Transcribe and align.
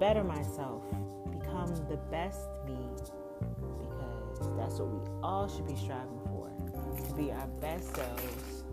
better 0.00 0.24
myself, 0.24 0.82
become 1.30 1.68
the 1.88 1.98
best 2.10 2.48
me, 2.66 2.74
because 4.32 4.56
that's 4.56 4.80
what 4.80 4.88
we 4.88 5.00
all 5.22 5.46
should 5.46 5.68
be 5.68 5.76
striving 5.76 6.18
for 6.24 6.50
to 7.06 7.14
be 7.14 7.30
our 7.30 7.46
best 7.60 7.94
selves. 7.94 8.64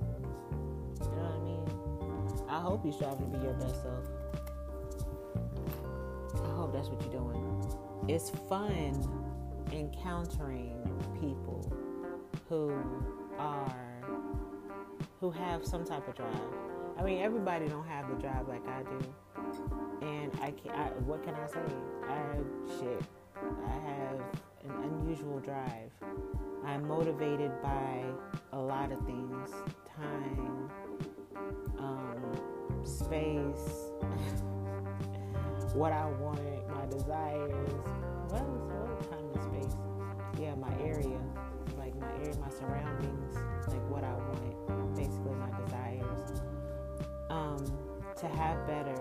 You 1.02 1.08
know 1.08 1.24
what 1.24 1.36
I 1.36 1.40
mean? 1.44 2.50
I 2.50 2.62
hope 2.62 2.86
you're 2.86 2.94
striving 2.94 3.30
to 3.30 3.38
be 3.38 3.44
your 3.44 3.54
best 3.56 3.84
self. 3.84 4.06
I 6.36 6.56
hope 6.56 6.72
that's 6.74 6.88
what 6.88 7.02
you're 7.02 7.22
doing. 7.22 7.44
It's 8.08 8.30
fun 8.30 9.04
encountering 9.74 10.82
people 11.20 11.70
who 12.48 12.72
are 13.38 13.76
who 15.20 15.30
have 15.32 15.66
some 15.66 15.84
type 15.84 16.08
of 16.08 16.16
drive. 16.16 16.32
I 16.98 17.04
mean, 17.04 17.22
everybody 17.22 17.68
don't 17.68 17.88
have 17.88 18.08
the 18.08 18.16
drive 18.16 18.48
like 18.48 18.66
I 18.68 18.84
do, 18.84 19.00
and 20.32 20.42
I 20.42 20.52
can. 20.52 20.72
I, 20.72 20.88
what 21.06 21.24
can 21.24 21.36
I 21.36 21.48
say? 21.48 21.60
I 22.08 22.38
shit. 22.80 23.02
I 23.36 23.72
have 23.90 24.20
an 24.64 24.72
unusual 24.84 25.40
drive. 25.40 25.92
I'm 26.66 26.88
motivated 26.88 27.52
by 27.62 28.04
a 28.54 28.60
lot 28.60 28.92
of 28.92 29.00
things: 29.06 29.52
time, 29.96 30.70
um, 31.80 32.18
space, 32.84 33.92
what 35.74 35.92
I 35.92 36.06
want, 36.06 36.40
my 36.70 36.86
desires. 36.86 37.72
What 38.30 38.42
is 38.42 39.08
time 39.08 39.30
and 39.34 39.44
space? 39.44 39.76
Yeah, 40.40 40.56
my 40.56 40.74
area, 40.82 41.20
like 41.78 41.96
my 41.96 42.12
area, 42.24 42.36
my 42.40 42.50
surroundings, 42.50 43.36
like 43.68 43.90
what 43.90 44.04
I 44.04 44.14
want, 44.14 44.96
basically 44.96 45.36
my 45.36 45.52
desires. 45.64 46.42
Um, 47.30 47.64
to 48.20 48.28
have 48.28 48.66
better, 48.66 48.96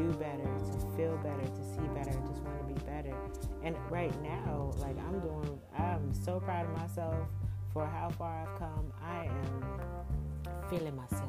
do 0.00 0.12
better, 0.14 0.44
to 0.44 0.96
feel 0.96 1.16
better, 1.18 1.42
to 1.42 1.64
see 1.64 1.86
better, 1.94 2.12
just 2.28 2.42
want 2.42 2.58
to 2.58 2.74
be 2.74 2.80
better. 2.86 3.14
And 3.62 3.76
right 3.90 4.14
now, 4.22 4.72
like 4.78 4.96
I'm 4.98 5.20
doing, 5.20 5.60
I'm 5.76 6.12
so 6.14 6.40
proud 6.40 6.66
of 6.66 6.76
myself 6.78 7.28
for 7.72 7.86
how 7.86 8.08
far 8.10 8.42
I've 8.42 8.58
come. 8.58 8.92
I 9.02 9.26
am 9.26 10.60
feeling 10.70 10.96
myself. 10.96 11.28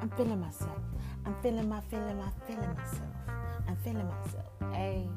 I'm 0.00 0.10
feeling 0.10 0.40
myself. 0.40 0.80
I'm 1.24 1.34
feeling 1.42 1.68
my 1.68 1.80
feeling 1.90 2.18
my 2.18 2.30
feeling 2.46 2.74
myself. 2.74 3.14
I'm 3.68 3.76
feeling 3.76 4.06
myself. 4.06 4.46
Hey, 4.72 5.08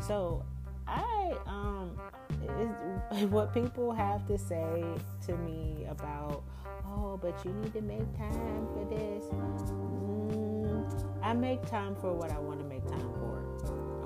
so 0.00 0.44
I 0.86 1.34
um, 1.46 1.98
is, 3.12 3.24
what 3.30 3.54
people 3.54 3.92
have 3.92 4.26
to 4.26 4.36
say 4.36 4.84
to 5.26 5.36
me 5.38 5.86
about 5.88 6.42
oh, 6.86 7.18
but 7.20 7.44
you 7.44 7.52
need 7.52 7.72
to 7.72 7.80
make 7.80 8.16
time 8.16 8.66
for 8.74 8.84
this. 8.90 9.24
Mm, 9.24 10.59
I 11.22 11.32
make 11.34 11.64
time 11.66 11.94
for 11.96 12.12
what 12.12 12.30
I 12.30 12.38
want 12.38 12.60
to 12.60 12.66
make 12.66 12.86
time 12.88 13.12
for, 13.14 13.38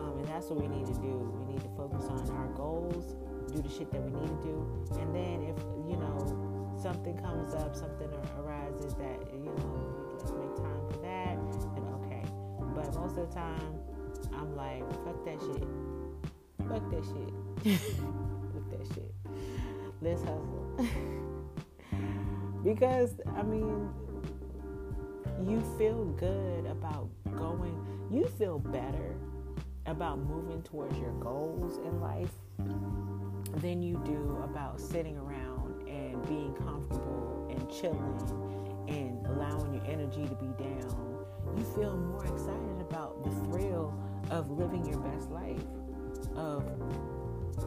um, 0.00 0.18
and 0.18 0.26
that's 0.26 0.46
what 0.46 0.60
we 0.60 0.68
need 0.68 0.86
to 0.86 0.94
do. 0.94 1.32
We 1.38 1.52
need 1.52 1.62
to 1.62 1.68
focus 1.76 2.06
on 2.10 2.28
our 2.36 2.48
goals, 2.48 3.14
do 3.52 3.62
the 3.62 3.68
shit 3.68 3.90
that 3.92 4.02
we 4.02 4.10
need 4.10 4.28
to 4.28 4.42
do, 4.42 4.86
and 5.00 5.14
then 5.14 5.42
if 5.42 5.56
you 5.88 5.96
know 5.96 6.74
something 6.80 7.16
comes 7.18 7.54
up, 7.54 7.74
something 7.74 8.08
arises 8.38 8.94
that 8.94 9.18
you 9.32 9.40
know 9.40 10.14
let's 10.18 10.32
make 10.32 10.56
time 10.56 10.82
for 10.90 10.98
that, 11.02 11.38
and 11.76 11.84
okay. 12.02 12.22
But 12.74 12.94
most 12.94 13.16
of 13.16 13.28
the 13.28 13.34
time, 13.34 13.78
I'm 14.34 14.56
like, 14.56 14.82
fuck 15.04 15.24
that 15.24 15.40
shit. 15.40 15.66
Fuck 16.68 16.90
that 16.90 17.04
shit. 17.04 17.78
fuck 18.52 18.70
that 18.70 18.86
shit. 18.94 19.14
Let's 20.02 20.20
hustle. 20.22 20.76
because 22.64 23.20
I 23.36 23.42
mean, 23.42 23.90
you 25.42 25.60
feel 25.78 26.04
good 26.04 26.66
about 26.66 27.08
going. 27.36 27.78
You 28.10 28.26
feel 28.38 28.58
better 28.58 29.16
about 29.86 30.18
moving 30.18 30.62
towards 30.62 30.96
your 30.98 31.12
goals 31.12 31.78
in 31.78 32.00
life 32.00 32.30
than 33.56 33.82
you 33.82 34.00
do 34.04 34.40
about 34.44 34.80
sitting 34.80 35.16
around 35.18 35.88
and 35.88 36.26
being 36.28 36.54
comfortable 36.54 37.46
and 37.50 37.70
chilling 37.70 38.86
and 38.88 39.26
allowing 39.26 39.74
your 39.74 39.84
energy 39.84 40.22
to 40.22 40.34
be 40.34 40.46
down. 40.62 41.24
You 41.56 41.64
feel 41.64 41.96
more 41.96 42.24
excited 42.24 42.80
about 42.80 43.22
the 43.22 43.30
thrill 43.46 43.94
of 44.30 44.50
living 44.50 44.84
your 44.86 44.98
best 45.00 45.30
life, 45.30 45.62
of 46.36 46.64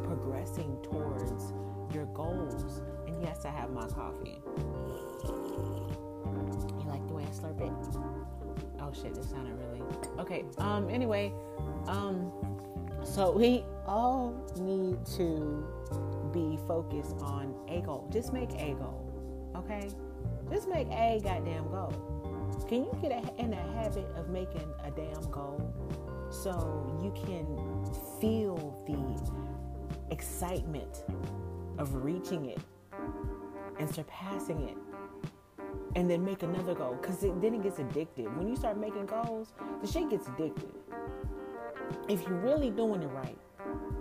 progressing 0.03 0.77
towards 0.83 1.53
your 1.93 2.05
goals. 2.07 2.81
And 3.07 3.21
yes, 3.21 3.45
I 3.45 3.51
have 3.51 3.71
my 3.71 3.87
coffee. 3.87 4.41
I 7.27 7.29
slurp 7.31 7.61
it? 7.61 7.97
Oh 8.79 8.93
shit, 8.93 9.13
this 9.13 9.29
sounded 9.29 9.53
really 9.57 9.81
okay. 10.19 10.45
Um, 10.59 10.89
anyway, 10.89 11.33
um, 11.87 12.31
so 13.03 13.31
we 13.31 13.63
all 13.85 14.33
need 14.59 15.05
to 15.17 15.67
be 16.33 16.57
focused 16.67 17.17
on 17.21 17.53
a 17.67 17.81
goal. 17.81 18.09
Just 18.11 18.31
make 18.31 18.51
a 18.51 18.75
goal, 18.75 19.53
okay? 19.57 19.89
Just 20.49 20.69
make 20.69 20.87
a 20.87 21.19
goddamn 21.21 21.69
goal. 21.69 21.93
Can 22.69 22.85
you 22.85 22.97
get 23.01 23.11
a, 23.11 23.41
in 23.41 23.51
the 23.51 23.55
habit 23.57 24.07
of 24.15 24.29
making 24.29 24.67
a 24.85 24.91
damn 24.91 25.29
goal 25.29 25.61
so 26.29 26.99
you 27.03 27.11
can 27.11 27.45
feel 28.21 28.83
the 28.87 30.13
excitement 30.13 31.03
of 31.77 31.93
reaching 31.95 32.45
it 32.45 32.59
and 33.79 33.93
surpassing 33.93 34.61
it 34.61 34.77
and 35.97 36.07
then 36.07 36.23
make 36.23 36.43
another 36.43 36.75
goal. 36.75 36.95
Because 37.01 37.19
then 37.19 37.55
it 37.55 37.63
gets 37.63 37.79
addictive. 37.79 38.33
When 38.37 38.47
you 38.47 38.55
start 38.55 38.77
making 38.77 39.07
goals 39.07 39.53
the 39.81 39.87
shit 39.87 40.09
gets 40.09 40.27
addictive. 40.27 40.75
If 42.07 42.21
you're 42.27 42.39
really 42.39 42.69
doing 42.69 43.01
it 43.01 43.07
right 43.07 43.37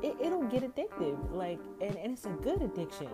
it, 0.03 0.15
it'll 0.21 0.45
get 0.45 0.63
addictive. 0.63 1.19
Like 1.33 1.59
and, 1.81 1.97
and 1.97 2.13
it's 2.13 2.27
a 2.27 2.37
good 2.49 2.61
addiction. 2.61 3.09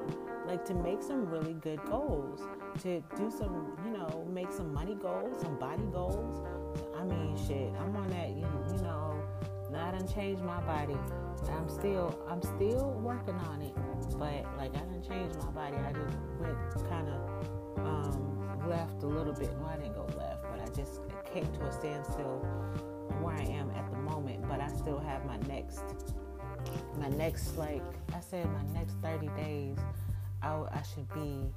Like 0.46 0.64
to 0.64 0.74
make 0.74 1.00
some 1.00 1.26
really 1.26 1.54
good 1.54 1.80
goals 1.86 2.40
to 2.82 3.00
do 3.16 3.30
some 3.30 3.78
you 3.86 3.92
know 3.92 4.26
make 4.28 4.50
some 4.50 4.74
money 4.74 4.96
goals 4.96 5.40
some 5.40 5.56
body 5.58 5.86
goals. 5.92 6.44
I 6.98 7.04
mean 7.04 7.36
shit 7.46 7.72
i'm 7.80 7.94
on 7.96 8.08
that 8.10 8.30
you, 8.30 8.46
you 8.74 8.82
know 8.82 9.22
i 9.74 9.90
done 9.90 10.06
changed 10.06 10.42
my 10.42 10.60
body. 10.62 10.96
I'm 11.50 11.68
still 11.68 12.18
i'm 12.28 12.42
still 12.42 12.90
working 13.00 13.36
on 13.50 13.62
it. 13.62 13.74
But 14.18 14.44
like 14.58 14.74
i 14.74 14.82
done 14.90 15.02
changed 15.08 15.38
my 15.38 15.50
body. 15.50 15.76
I 15.76 15.92
just 15.92 16.01
little 19.22 19.38
bit. 19.38 19.56
No 19.60 19.66
i 19.66 19.76
didn't 19.76 19.94
go 19.94 20.06
left 20.18 20.42
but 20.42 20.60
i 20.60 20.66
just 20.74 21.00
came 21.32 21.46
to 21.54 21.64
a 21.66 21.72
standstill 21.72 22.38
where 23.20 23.34
i 23.36 23.42
am 23.42 23.70
at 23.70 23.90
the 23.90 23.98
moment 23.98 24.46
but 24.48 24.60
i 24.60 24.68
still 24.68 24.98
have 24.98 25.24
my 25.24 25.36
next 25.48 25.82
my 26.98 27.08
next 27.08 27.56
like 27.56 27.82
I 28.14 28.20
said 28.20 28.46
my 28.52 28.62
next 28.72 28.94
30 29.02 29.28
days 29.36 29.78
I, 30.42 30.54
I 30.54 30.82
should 30.94 31.12
be 31.12 31.48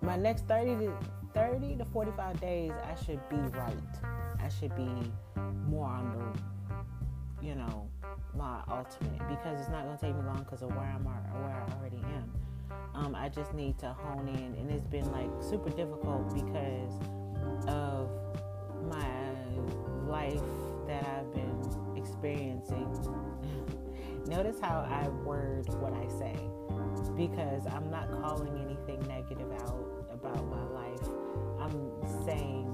my 0.00 0.16
next 0.16 0.46
30 0.46 0.86
to 0.86 0.92
30 1.34 1.76
to 1.76 1.84
45 1.84 2.40
days 2.40 2.72
I 2.84 2.94
should 3.04 3.20
be 3.28 3.36
right. 3.36 3.72
I 4.40 4.48
should 4.48 4.74
be 4.74 4.88
more 5.66 5.88
on 5.88 6.12
the 6.16 7.46
you 7.46 7.54
know 7.54 7.88
my 8.36 8.60
ultimate 8.70 9.18
because 9.28 9.60
it's 9.60 9.70
not 9.70 9.84
going 9.84 9.96
to 9.96 10.06
take 10.06 10.14
me 10.14 10.22
long 10.24 10.42
because 10.42 10.62
of 10.62 10.74
where 10.74 10.86
I'm 10.86 11.06
at 11.06 11.34
or 11.34 11.42
where 11.42 11.54
I 11.54 11.78
already 11.78 11.98
am 11.98 12.32
um, 12.94 13.14
I 13.14 13.28
just 13.28 13.54
need 13.54 13.78
to 13.78 13.92
hone 13.92 14.28
in 14.28 14.54
and 14.58 14.70
it's 14.70 14.86
been 14.86 15.10
like 15.12 15.30
super 15.40 15.70
difficult 15.70 16.34
because 16.34 16.92
of 17.68 18.10
my 18.88 19.08
life 20.06 20.40
that 20.86 21.04
I've 21.06 21.32
been 21.34 21.96
experiencing. 21.96 22.88
Notice 24.26 24.60
how 24.60 24.80
I 24.80 25.08
word 25.24 25.68
what 25.80 25.92
I 25.92 26.06
say 26.18 26.36
because 27.16 27.66
I'm 27.66 27.90
not 27.90 28.10
calling 28.22 28.56
anything 28.64 29.00
negative 29.08 29.50
out 29.62 30.06
about 30.12 30.46
my 30.48 30.62
life. 30.64 31.08
I'm 31.60 32.24
saying 32.24 32.66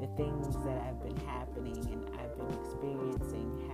the 0.00 0.06
things 0.16 0.54
that 0.64 0.80
have 0.82 1.02
been 1.02 1.16
happening 1.26 1.76
and 1.92 2.08
I've 2.18 2.36
been 2.36 2.58
experiencing 2.58 3.70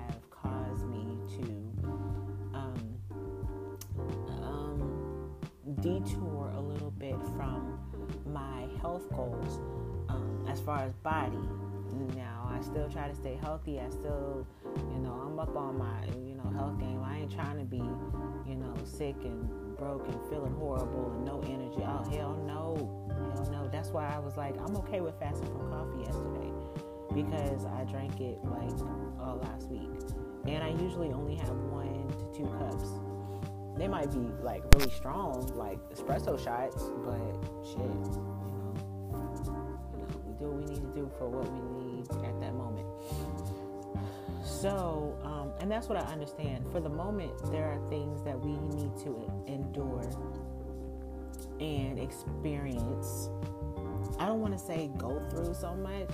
detour 5.86 6.52
a 6.56 6.60
little 6.60 6.90
bit 6.90 7.16
from 7.36 7.78
my 8.26 8.66
health 8.80 9.08
goals. 9.14 9.60
Um, 10.08 10.44
as 10.48 10.60
far 10.60 10.82
as 10.82 10.92
body. 10.94 11.38
Now 12.14 12.50
I 12.52 12.60
still 12.60 12.88
try 12.88 13.08
to 13.08 13.14
stay 13.14 13.38
healthy. 13.40 13.80
I 13.80 13.88
still, 13.90 14.46
you 14.92 14.98
know, 14.98 15.12
I'm 15.12 15.38
up 15.38 15.56
on 15.56 15.78
my, 15.78 16.04
you 16.26 16.34
know, 16.34 16.50
health 16.56 16.78
game. 16.78 17.02
I 17.02 17.18
ain't 17.18 17.32
trying 17.32 17.58
to 17.58 17.64
be, 17.64 17.78
you 18.48 18.56
know, 18.56 18.74
sick 18.84 19.16
and 19.22 19.76
broke 19.76 20.06
and 20.08 20.20
feeling 20.28 20.54
horrible 20.54 21.12
and 21.12 21.24
no 21.24 21.40
energy. 21.42 21.82
Oh 21.82 22.04
hell 22.10 22.36
no, 22.46 23.08
hell 23.34 23.48
no. 23.50 23.68
That's 23.68 23.90
why 23.90 24.08
I 24.08 24.18
was 24.18 24.36
like, 24.36 24.56
I'm 24.60 24.76
okay 24.78 25.00
with 25.00 25.18
fasting 25.18 25.48
from 25.48 25.70
coffee 25.70 26.04
yesterday 26.04 26.52
because 27.14 27.64
I 27.64 27.84
drank 27.84 28.20
it 28.20 28.38
like 28.44 28.78
uh, 29.20 29.36
last 29.36 29.68
week, 29.68 29.90
and 30.46 30.62
I 30.62 30.70
usually 30.82 31.12
only 31.12 31.36
have 31.36 31.56
one 31.56 32.08
to 32.08 32.38
two 32.38 32.46
cups. 32.58 33.15
They 33.76 33.88
might 33.88 34.10
be 34.10 34.30
like 34.42 34.62
really 34.74 34.90
strong, 34.90 35.52
like 35.54 35.78
espresso 35.90 36.42
shots, 36.42 36.82
but 37.04 37.20
shit, 37.64 37.78
you 37.78 37.84
know, 37.84 38.74
you 39.92 40.02
know, 40.02 40.22
we 40.26 40.32
do 40.38 40.46
what 40.46 40.56
we 40.56 40.64
need 40.64 40.80
to 40.80 41.00
do 41.00 41.10
for 41.18 41.28
what 41.28 41.50
we 41.52 41.60
need 41.84 42.08
at 42.24 42.40
that 42.40 42.54
moment. 42.54 42.86
So, 44.42 45.18
um, 45.22 45.52
and 45.60 45.70
that's 45.70 45.88
what 45.88 45.98
I 45.98 46.12
understand. 46.12 46.66
For 46.72 46.80
the 46.80 46.88
moment, 46.88 47.32
there 47.52 47.66
are 47.66 47.88
things 47.90 48.22
that 48.22 48.38
we 48.40 48.52
need 48.52 48.96
to 49.04 49.30
endure 49.46 50.02
and 51.60 51.98
experience. 51.98 53.28
I 54.18 54.26
don't 54.26 54.40
want 54.40 54.56
to 54.56 54.58
say 54.58 54.90
go 54.96 55.20
through 55.30 55.54
so 55.54 55.74
much, 55.74 56.08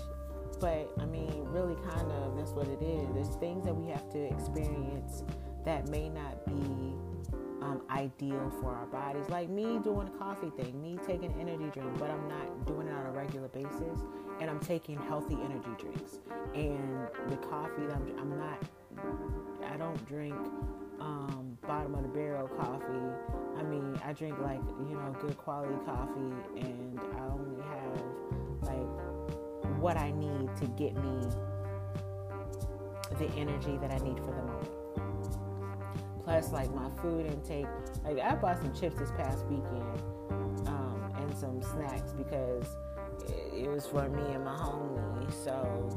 but 0.61 0.91
I 0.99 1.07
mean, 1.07 1.45
really, 1.47 1.77
kind 1.77 2.11
of, 2.11 2.37
that's 2.37 2.53
what 2.53 2.67
it 2.69 2.83
is. 2.83 3.09
There's 3.15 3.37
things 3.37 3.65
that 3.65 3.75
we 3.75 3.89
have 3.91 4.11
to 4.11 4.19
experience 4.19 5.23
that 5.65 5.89
may 5.89 6.09
not 6.09 6.45
be 6.47 6.95
um, 7.63 7.83
ideal 7.91 8.53
for 8.61 8.75
our 8.75 8.87
bodies. 8.87 9.29
Like 9.29 9.49
me 9.49 9.79
doing 9.83 10.09
a 10.09 10.19
coffee 10.19 10.51
thing, 10.51 10.81
me 10.83 10.99
taking 11.07 11.33
energy 11.41 11.71
drink, 11.73 11.99
but 11.99 12.11
I'm 12.11 12.29
not 12.29 12.67
doing 12.67 12.89
it 12.89 12.93
on 12.93 13.07
a 13.07 13.13
regular 13.13 13.49
basis, 13.49 14.01
and 14.41 14.51
I'm 14.51 14.61
taking 14.61 14.97
healthy 14.97 15.39
energy 15.45 15.71
drinks. 15.79 16.19
And 16.55 17.09
the 17.29 17.37
coffee 17.37 17.83
I'm, 17.83 18.19
I'm 18.19 18.39
not, 18.39 18.63
I 19.73 19.77
don't 19.77 20.07
drink 20.07 20.35
um, 21.01 21.57
bottom 21.67 21.95
of 21.95 22.03
the 22.03 22.09
barrel 22.09 22.49
coffee. 22.49 23.57
I 23.57 23.63
mean, 23.63 23.99
I 24.05 24.13
drink 24.13 24.39
like 24.41 24.61
you 24.89 24.97
know 24.97 25.15
good 25.21 25.39
quality 25.39 25.77
coffee, 25.87 26.35
and 26.57 27.01
I 27.17 27.25
only 27.27 27.63
have 27.63 28.03
like 28.63 29.79
what 29.79 29.97
I 29.97 30.11
need 30.11 30.55
to 30.57 30.67
get 30.67 30.95
me 30.97 31.29
the 33.19 33.29
energy 33.37 33.77
that 33.77 33.93
I 33.93 33.99
need 33.99 34.17
for 34.19 34.33
the 34.33 34.43
moment 34.43 34.82
plus 36.25 36.53
like 36.53 36.73
my 36.75 36.89
food 37.01 37.27
intake. 37.27 37.67
Like 38.05 38.19
I 38.19 38.35
bought 38.35 38.59
some 38.59 38.75
chips 38.75 38.97
this 38.97 39.11
past 39.13 39.45
weekend 39.47 40.01
um, 40.69 41.13
and 41.19 41.37
some 41.37 41.63
snacks 41.63 42.13
because 42.13 42.67
it, 43.55 43.69
was 43.69 43.87
for 43.87 44.09
me 44.09 44.23
and 44.35 44.45
my 44.45 44.57
homie. 44.57 45.33
So, 45.33 45.89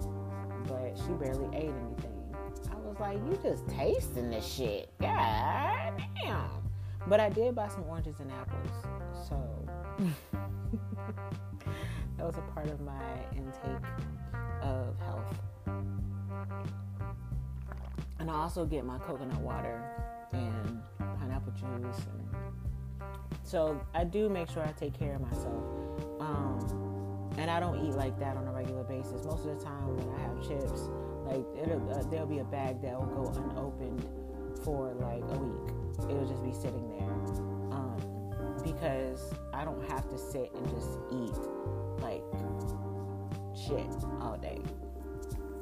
but 0.68 0.98
she 0.98 1.14
barely 1.14 1.56
ate 1.56 1.70
anything. 1.70 2.12
I 2.72 2.76
was 2.76 3.00
like, 3.00 3.18
you 3.26 3.38
just 3.44 3.68
tasting 3.68 4.30
this 4.30 4.46
shit. 4.46 4.92
God 5.00 5.94
damn. 6.22 6.50
But 7.08 7.20
I 7.20 7.30
did 7.30 7.56
buy 7.56 7.68
some 7.68 7.84
oranges 7.88 8.20
and 8.20 8.32
apples. 8.32 8.72
So 9.28 9.38
that 12.18 12.26
was 12.26 12.38
a 12.38 12.54
part 12.54 12.68
of 12.68 12.82
my 12.82 13.02
intake 13.36 13.86
of 14.62 14.98
health. 15.00 15.40
And 18.18 18.32
I 18.32 18.34
also 18.34 18.66
get 18.66 18.86
my 18.86 18.98
coconut 18.98 19.40
water 19.42 20.05
and 20.36 20.82
pineapple 21.20 21.54
juice. 21.54 22.06
And 22.12 22.26
so 23.44 23.80
I 23.94 24.04
do 24.04 24.30
make 24.30 24.50
sure 24.50 24.64
I 24.64 24.72
take 24.72 24.98
care 24.98 25.16
of 25.16 25.22
myself. 25.22 25.64
Um, 26.20 27.32
and 27.38 27.52
I 27.52 27.60
don't 27.60 27.86
eat 27.86 27.94
like 27.94 28.18
that 28.20 28.38
on 28.38 28.48
a 28.48 28.52
regular 28.52 28.84
basis. 28.84 29.26
Most 29.26 29.46
of 29.46 29.58
the 29.58 29.64
time 29.64 29.96
when 29.96 30.10
I 30.16 30.22
have 30.22 30.42
chips, 30.48 30.90
like 31.26 31.46
uh, 31.64 32.04
there'll 32.10 32.28
be 32.28 32.40
a 32.40 32.46
bag 32.46 32.82
that 32.82 32.94
will 32.94 33.08
go 33.08 33.34
unopened 33.50 34.06
for 34.64 34.94
like 34.94 35.24
a 35.32 35.38
week. 35.38 36.10
It'll 36.10 36.28
just 36.28 36.44
be 36.44 36.54
sitting 36.54 36.88
there 36.90 37.12
um, 37.72 37.98
because 38.64 39.34
I 39.54 39.66
don't 39.66 39.84
have 39.90 40.10
to 40.10 40.18
sit 40.18 40.52
and 40.56 40.70
just 40.70 40.98
eat 41.12 41.36
like 42.02 42.24
shit 43.56 43.88
all 44.22 44.38
day. 44.42 44.60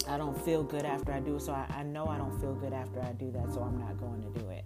I 0.07 0.17
don't 0.17 0.39
feel 0.44 0.63
good 0.63 0.85
after 0.85 1.11
I 1.11 1.19
do 1.19 1.35
it, 1.35 1.41
so 1.41 1.53
I, 1.53 1.65
I, 1.77 1.83
know 1.83 2.07
I 2.07 2.17
don't 2.17 2.39
feel 2.39 2.53
good 2.53 2.73
after 2.73 3.01
I 3.01 3.13
do 3.13 3.31
that, 3.31 3.51
so 3.53 3.61
I'm 3.61 3.79
not 3.79 4.00
going 4.00 4.21
to 4.21 4.39
do 4.39 4.50
it. 4.50 4.65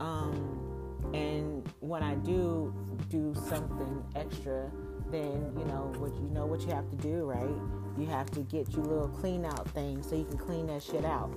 Um, 0.00 1.12
and 1.14 1.68
when 1.80 2.02
I 2.02 2.14
do 2.16 2.74
do 3.08 3.34
something 3.48 4.04
extra, 4.14 4.70
then 5.10 5.52
you 5.56 5.64
know 5.66 5.92
what 5.98 6.14
you 6.16 6.28
know 6.30 6.46
what 6.46 6.62
you 6.62 6.68
have 6.68 6.88
to 6.90 6.96
do, 6.96 7.24
right? 7.24 7.48
You 7.96 8.06
have 8.06 8.30
to 8.32 8.40
get 8.40 8.72
your 8.72 8.84
little 8.84 9.08
clean 9.08 9.44
out 9.44 9.68
thing 9.70 10.02
so 10.02 10.16
you 10.16 10.24
can 10.24 10.38
clean 10.38 10.66
that 10.66 10.82
shit 10.82 11.04
out. 11.04 11.30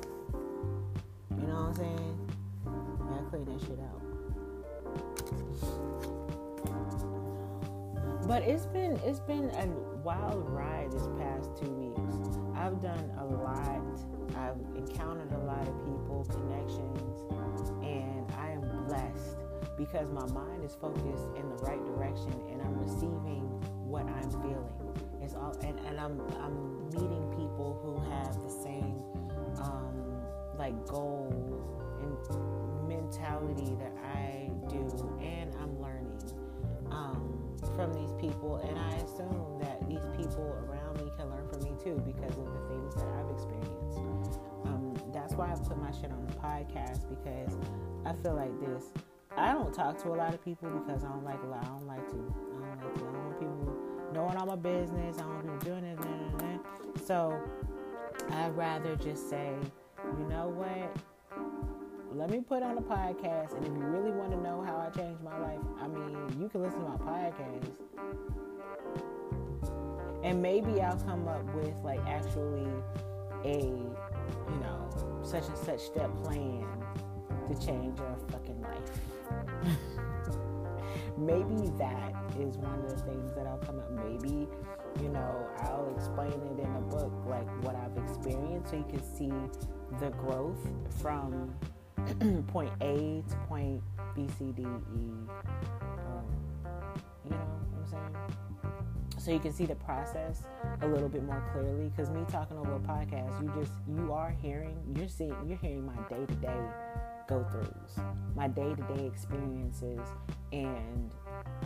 You 1.40 1.48
know 1.48 1.62
what 1.62 1.70
I'm 1.70 1.76
saying? 1.76 2.32
Yeah, 2.66 3.30
clean 3.30 3.46
that 3.46 3.62
shit 3.62 3.80
out. 3.80 4.02
But 8.28 8.44
it's 8.44 8.66
been 8.66 9.00
it's 9.06 9.20
been 9.20 9.50
a 9.52 9.68
wild 10.04 10.50
ride 10.50 10.92
this 10.92 11.08
past 11.18 11.50
two 11.58 11.72
weeks. 11.72 12.39
I've 12.60 12.82
done 12.82 13.10
a 13.18 13.26
lot. 13.26 13.80
I've 14.36 14.60
encountered 14.76 15.32
a 15.32 15.46
lot 15.46 15.62
of 15.62 15.74
people, 15.86 16.28
connections, 16.30 17.24
and 17.82 18.30
I 18.38 18.52
am 18.52 18.62
blessed 18.86 19.38
because 19.78 20.12
my 20.12 20.26
mind 20.34 20.66
is 20.66 20.76
focused 20.76 21.30
in 21.38 21.48
the 21.48 21.56
right 21.64 21.84
direction 21.86 22.34
and 22.52 22.62
I'm 22.62 22.78
receiving 22.78 23.48
what 23.88 24.06
I'm 24.08 24.30
feeling. 24.30 24.76
It's 25.22 25.36
all 25.36 25.58
and, 25.64 25.80
and 25.88 26.00
I'm 26.00 26.20
I'm 26.42 26.86
meeting 26.90 27.34
people 27.38 27.80
who 27.82 27.96
have 28.12 28.36
the 28.44 28.50
same 28.50 29.04
um, 29.64 30.20
like 30.58 30.86
goal 30.86 31.32
and 32.02 32.90
mentality 32.90 33.74
that 33.80 33.94
I 34.04 34.50
do 34.68 35.18
and 35.22 35.56
I'm 35.62 35.82
learning 35.82 36.20
um, 36.92 37.39
from 37.76 37.94
these 37.94 38.14
people 38.20 38.58
and 38.58 38.78
I 38.78 38.96
assume 38.98 39.60
that 39.62 39.88
these 39.88 40.06
people 40.16 40.46
around 40.68 40.98
me 41.04 41.12
can 41.18 41.30
learn 41.30 41.48
from 41.50 41.64
me 41.64 41.72
too 41.84 42.02
because 42.06 42.38
of 42.38 42.46
the 42.46 42.62
things 42.70 42.96
that 42.96 43.08
I've 43.18 43.30
experienced. 43.30 44.40
Um, 44.66 44.94
that's 45.14 45.34
why 45.34 45.52
I 45.52 45.56
put 45.56 45.78
my 45.78 45.92
shit 45.92 46.12
on 46.12 46.26
the 46.28 46.34
podcast 46.34 47.08
because 47.10 47.58
I 48.06 48.14
feel 48.22 48.36
like 48.36 48.60
this. 48.60 48.92
I 49.38 49.54
don't 49.54 49.74
talk 49.74 50.02
to 50.04 50.10
a 50.10 50.16
lot 50.16 50.34
of 50.34 50.44
people 50.44 50.70
because 50.70 51.04
I 51.04 51.08
don't 51.08 51.24
like 51.24 51.42
a 51.44 51.48
lot. 51.48 51.64
I 51.64 51.68
don't 51.68 51.88
like 51.88 52.08
to. 52.10 52.36
I 52.58 52.76
don't 52.76 52.84
like 52.84 52.96
to. 52.96 53.02
I 53.02 53.12
don't 53.12 53.26
want 53.26 53.40
people 53.40 53.76
knowing 54.14 54.36
all 54.38 54.46
my 54.46 54.56
business. 54.56 55.18
I 55.18 55.22
don't 55.22 55.34
want 55.34 55.62
people 55.62 55.76
doing 55.76 55.84
it. 55.86 55.98
Blah, 55.98 56.12
blah, 56.12 56.40
blah. 56.40 57.06
So 57.06 57.40
I'd 58.32 58.56
rather 58.58 58.96
just 58.96 59.30
say, 59.30 59.54
you 60.18 60.26
know 60.28 60.50
what? 60.50 60.96
Let 62.20 62.32
me 62.32 62.42
put 62.42 62.64
on 62.64 62.78
a 62.78 62.82
podcast, 62.82 63.56
and 63.56 63.66
if 63.66 63.72
you 63.72 63.80
really 63.80 64.12
want 64.12 64.32
to 64.32 64.38
know 64.42 64.62
how 64.62 64.76
I 64.76 64.90
changed 64.90 65.24
my 65.24 65.40
life, 65.40 65.62
I 65.80 65.88
mean, 65.88 66.18
you 66.38 66.50
can 66.50 66.62
listen 66.62 66.82
to 66.82 66.90
my 66.90 66.98
podcast 66.98 67.72
and 70.24 70.42
maybe 70.42 70.82
I'll 70.82 70.98
come 70.98 71.28
up 71.30 71.44
with 71.56 71.74
like 71.84 72.02
actually 72.08 72.68
a 73.46 73.58
you 73.58 74.60
know 74.60 74.90
such 75.24 75.48
and 75.48 75.58
such 75.58 75.80
step 75.80 76.14
plan 76.24 76.68
to 77.48 77.66
change 77.66 77.98
your 77.98 78.18
fucking 78.30 78.62
life. 78.62 79.78
maybe 81.18 81.72
that 81.78 82.14
is 82.38 82.58
one 82.58 82.80
of 82.84 82.90
the 82.90 83.02
things 83.04 83.34
that 83.34 83.48
I'll 83.48 83.60
come 83.60 83.80
up. 83.80 83.92
Maybe 83.92 84.48
you 85.02 85.10
know 85.10 85.48
I'll 85.60 85.94
explain 85.96 86.34
it 86.34 86.60
in 86.60 86.76
a 86.76 86.82
book 86.82 87.14
like 87.28 87.48
what 87.64 87.76
I've 87.76 87.98
experienced 88.04 88.72
so 88.72 88.76
you 88.76 88.86
can 88.90 89.04
see 89.04 89.32
the 90.00 90.10
growth 90.12 90.60
from 91.02 91.54
point 92.48 92.72
A 92.82 93.24
to 93.30 93.36
point 93.48 93.82
B 94.16 94.28
C 94.38 94.52
D 94.52 94.62
E. 94.62 94.66
Um, 94.66 95.30
you 97.24 97.32
know 97.32 97.38
what 97.38 97.82
I'm 97.82 97.88
saying? 97.90 98.50
so 99.20 99.32
you 99.32 99.40
can 99.40 99.54
see 99.54 99.66
the 99.66 99.76
process 99.76 100.44
a 100.82 100.88
little 100.88 101.10
bit 101.10 101.24
more 101.24 101.44
clearly 101.52 101.90
because 101.90 102.10
me 102.10 102.22
talking 102.32 102.58
over 102.58 102.76
a 102.76 102.80
podcast 102.80 103.42
you 103.42 103.52
just 103.60 103.74
you 103.88 104.14
are 104.14 104.34
hearing 104.42 104.78
you're 104.96 105.10
seeing 105.10 105.36
you're 105.46 105.58
hearing 105.58 105.86
my 105.86 105.96
day-to-day 106.10 106.60
go-throughs 107.28 108.02
my 108.36 108.48
day-to-day 108.48 109.06
experiences 109.06 110.00
and 110.54 111.14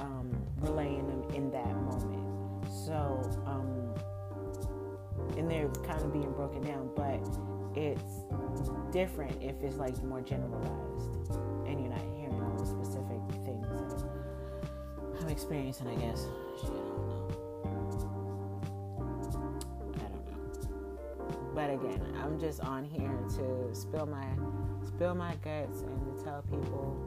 um, 0.01 0.29
relaying 0.57 1.07
them 1.07 1.23
in 1.35 1.51
that 1.51 1.75
moment 1.75 2.67
so 2.67 3.21
um, 3.45 3.93
and 5.37 5.49
they're 5.49 5.69
kind 5.85 6.01
of 6.01 6.11
being 6.11 6.31
broken 6.33 6.61
down 6.61 6.89
but 6.95 7.23
it's 7.75 8.21
different 8.91 9.41
if 9.41 9.55
it's 9.61 9.77
like 9.77 10.01
more 10.03 10.21
generalized 10.21 11.35
and 11.67 11.79
you're 11.79 11.89
not 11.89 12.01
hearing 12.15 12.41
all 12.41 12.57
the 12.57 12.65
specific 12.65 13.19
things 13.45 13.67
that 13.67 15.21
i'm 15.21 15.29
experiencing 15.29 15.87
i 15.87 15.95
guess 15.95 16.27
Shit. 16.61 16.71
But 21.55 21.69
again, 21.69 22.01
I'm 22.21 22.39
just 22.39 22.61
on 22.61 22.83
here 22.83 23.15
to 23.37 23.75
spill 23.75 24.07
my 24.07 24.25
spill 24.87 25.13
my 25.13 25.35
guts 25.43 25.81
and 25.81 26.17
to 26.17 26.23
tell 26.23 26.41
people 26.43 26.97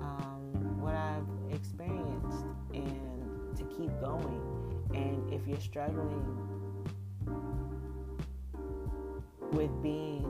um, 0.00 0.80
what 0.80 0.94
I've 0.94 1.54
experienced 1.54 2.46
and 2.72 3.56
to 3.56 3.64
keep 3.64 3.90
going. 4.00 4.40
And 4.94 5.30
if 5.32 5.46
you're 5.46 5.60
struggling 5.60 6.45
with 9.52 9.70
being 9.82 10.24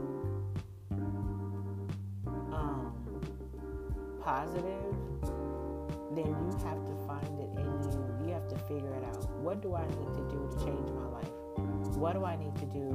um, 2.52 2.92
positive, 4.22 4.94
then 6.14 6.26
you 6.26 6.58
have 6.64 6.84
to 6.86 6.94
find 7.06 7.38
it 7.40 7.50
in 7.58 7.66
you. 7.90 8.26
You 8.26 8.32
have 8.32 8.48
to 8.48 8.58
figure 8.66 8.94
it 8.94 9.04
out. 9.04 9.30
What 9.40 9.62
do 9.62 9.74
I 9.74 9.86
need 9.86 10.12
to 10.14 10.24
do 10.30 10.48
to 10.50 10.64
change 10.64 10.90
my 10.90 11.06
life? 11.06 11.30
What 11.96 12.14
do 12.14 12.24
I 12.24 12.36
need 12.36 12.54
to 12.56 12.66
do 12.66 12.92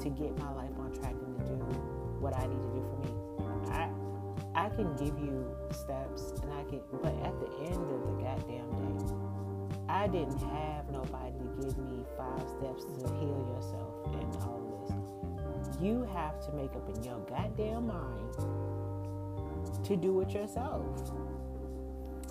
to 0.00 0.08
get 0.10 0.36
my 0.38 0.52
life 0.52 0.72
on 0.78 0.92
track 0.92 1.14
and 1.14 1.38
to 1.38 1.44
do 1.44 1.54
what 2.20 2.36
I 2.36 2.46
need 2.46 2.60
to 2.60 2.72
do 2.72 2.82
for 2.90 2.98
me? 3.00 3.12
I 3.72 3.88
I 4.54 4.68
can 4.68 4.94
give 4.96 5.18
you 5.18 5.46
steps 5.72 6.32
and 6.42 6.52
I 6.52 6.62
can 6.64 6.80
but 7.02 7.14
at 7.24 7.34
the 7.40 7.50
end 7.64 7.90
of 7.90 8.00
the 8.06 8.14
goddamn 8.22 8.70
day, 8.78 9.14
I 9.88 10.06
didn't 10.06 10.38
have 10.40 10.90
nobody 10.90 11.32
to 11.38 11.62
give 11.62 11.78
me 11.78 12.04
five 12.16 12.48
steps 12.48 12.84
to 12.84 13.08
heal 13.16 13.40
yourself 13.54 13.94
and 14.12 14.36
all. 14.42 14.63
You 15.80 16.04
have 16.12 16.44
to 16.46 16.52
make 16.52 16.74
up 16.74 16.88
in 16.94 17.02
your 17.02 17.18
goddamn 17.20 17.86
mind 17.86 18.34
to 19.84 19.96
do 19.96 20.20
it 20.20 20.30
yourself. 20.30 21.12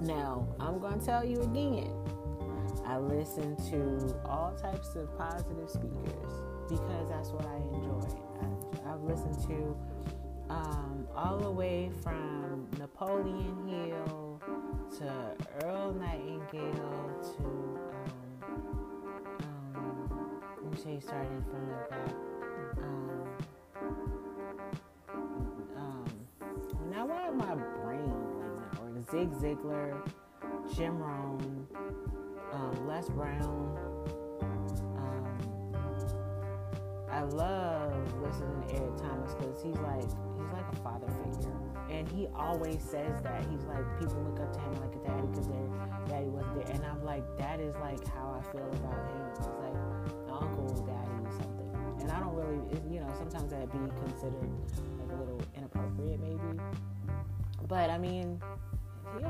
Now, 0.02 0.48
I'm 0.60 0.80
going 0.80 1.00
to 1.00 1.06
tell 1.06 1.24
you 1.24 1.42
again. 1.42 1.92
I 2.86 2.98
listen 2.98 3.56
to 3.70 4.16
all 4.26 4.54
types 4.54 4.96
of 4.96 5.16
positive 5.18 5.70
speakers 5.70 6.34
because 6.70 7.10
that's 7.10 7.30
what 7.30 7.46
I 7.46 7.56
enjoy. 7.56 8.08
I, 8.86 8.90
have 8.90 9.04
listened 9.04 9.40
to 9.48 9.76
um, 10.50 11.08
all 11.16 11.38
the 11.38 11.52
way 11.52 11.90
from 12.02 12.68
Napoleon 12.78 13.68
Hill 13.68 14.42
to 14.98 15.66
Earl 15.66 15.94
Nightingale 15.94 17.10
to 17.38 17.46
um, 18.44 18.64
um, 19.76 20.42
let 20.62 20.72
me 20.72 20.78
say 20.78 21.00
starting 21.00 21.44
from 21.50 21.68
the 21.68 21.76
back. 21.90 22.33
Now 27.04 27.14
why 27.14 27.30
my 27.32 27.56
brain 27.84 28.06
like 28.06 28.40
now? 28.40 28.82
Or 28.82 29.04
Zig 29.12 29.32
Ziglar, 29.34 29.98
Jim 30.76 30.98
Rohn, 30.98 31.68
um, 32.52 32.88
Les 32.88 33.10
Brown. 33.10 33.78
Um, 34.98 35.74
I 37.12 37.22
love 37.24 38.22
listening 38.22 38.68
to 38.68 38.76
Eric 38.76 38.98
Thomas 38.98 39.34
because 39.34 39.62
he's 39.62 39.78
like 39.78 40.04
he's 40.04 40.54
like 40.54 40.72
a 40.72 40.76
father 40.78 41.08
figure, 41.24 41.56
and 41.90 42.08
he 42.08 42.28
always 42.36 42.82
says 42.82 43.22
that 43.24 43.46
he's 43.50 43.64
like 43.64 43.84
people 44.00 44.22
look 44.24 44.40
up 44.40 44.54
to 44.54 44.60
him 44.60 44.74
like 44.74 44.96
a 44.96 45.08
daddy 45.08 45.28
because 45.28 45.48
their 45.48 45.68
daddy 46.08 46.28
wasn't 46.28 46.56
there, 46.56 46.76
and 46.76 46.86
I'm 46.86 47.04
like 47.04 47.24
that 47.38 47.60
is 47.60 47.76
like 47.76 48.06
how 48.08 48.40
I 48.40 48.52
feel 48.52 48.68
about 48.68 49.10
him. 49.12 49.22
It's 49.32 49.48
like 49.48 49.76
an 49.76 50.32
uncle, 50.32 50.86
daddy, 50.88 51.12
or 51.26 51.32
something, 51.32 52.02
and 52.02 52.12
I 52.12 52.20
don't 52.20 52.34
really 52.36 52.60
it, 52.72 52.82
you 52.90 53.00
know 53.00 53.12
sometimes 53.18 53.52
that'd 53.52 53.72
be 53.72 53.78
considered 53.78 54.50
like 55.00 55.12
a 55.12 55.20
little 55.20 55.42
inappropriate 55.56 56.20
maybe, 56.20 56.60
but 57.68 57.90
I 57.90 57.98
mean. 57.98 58.42
He 59.18 59.24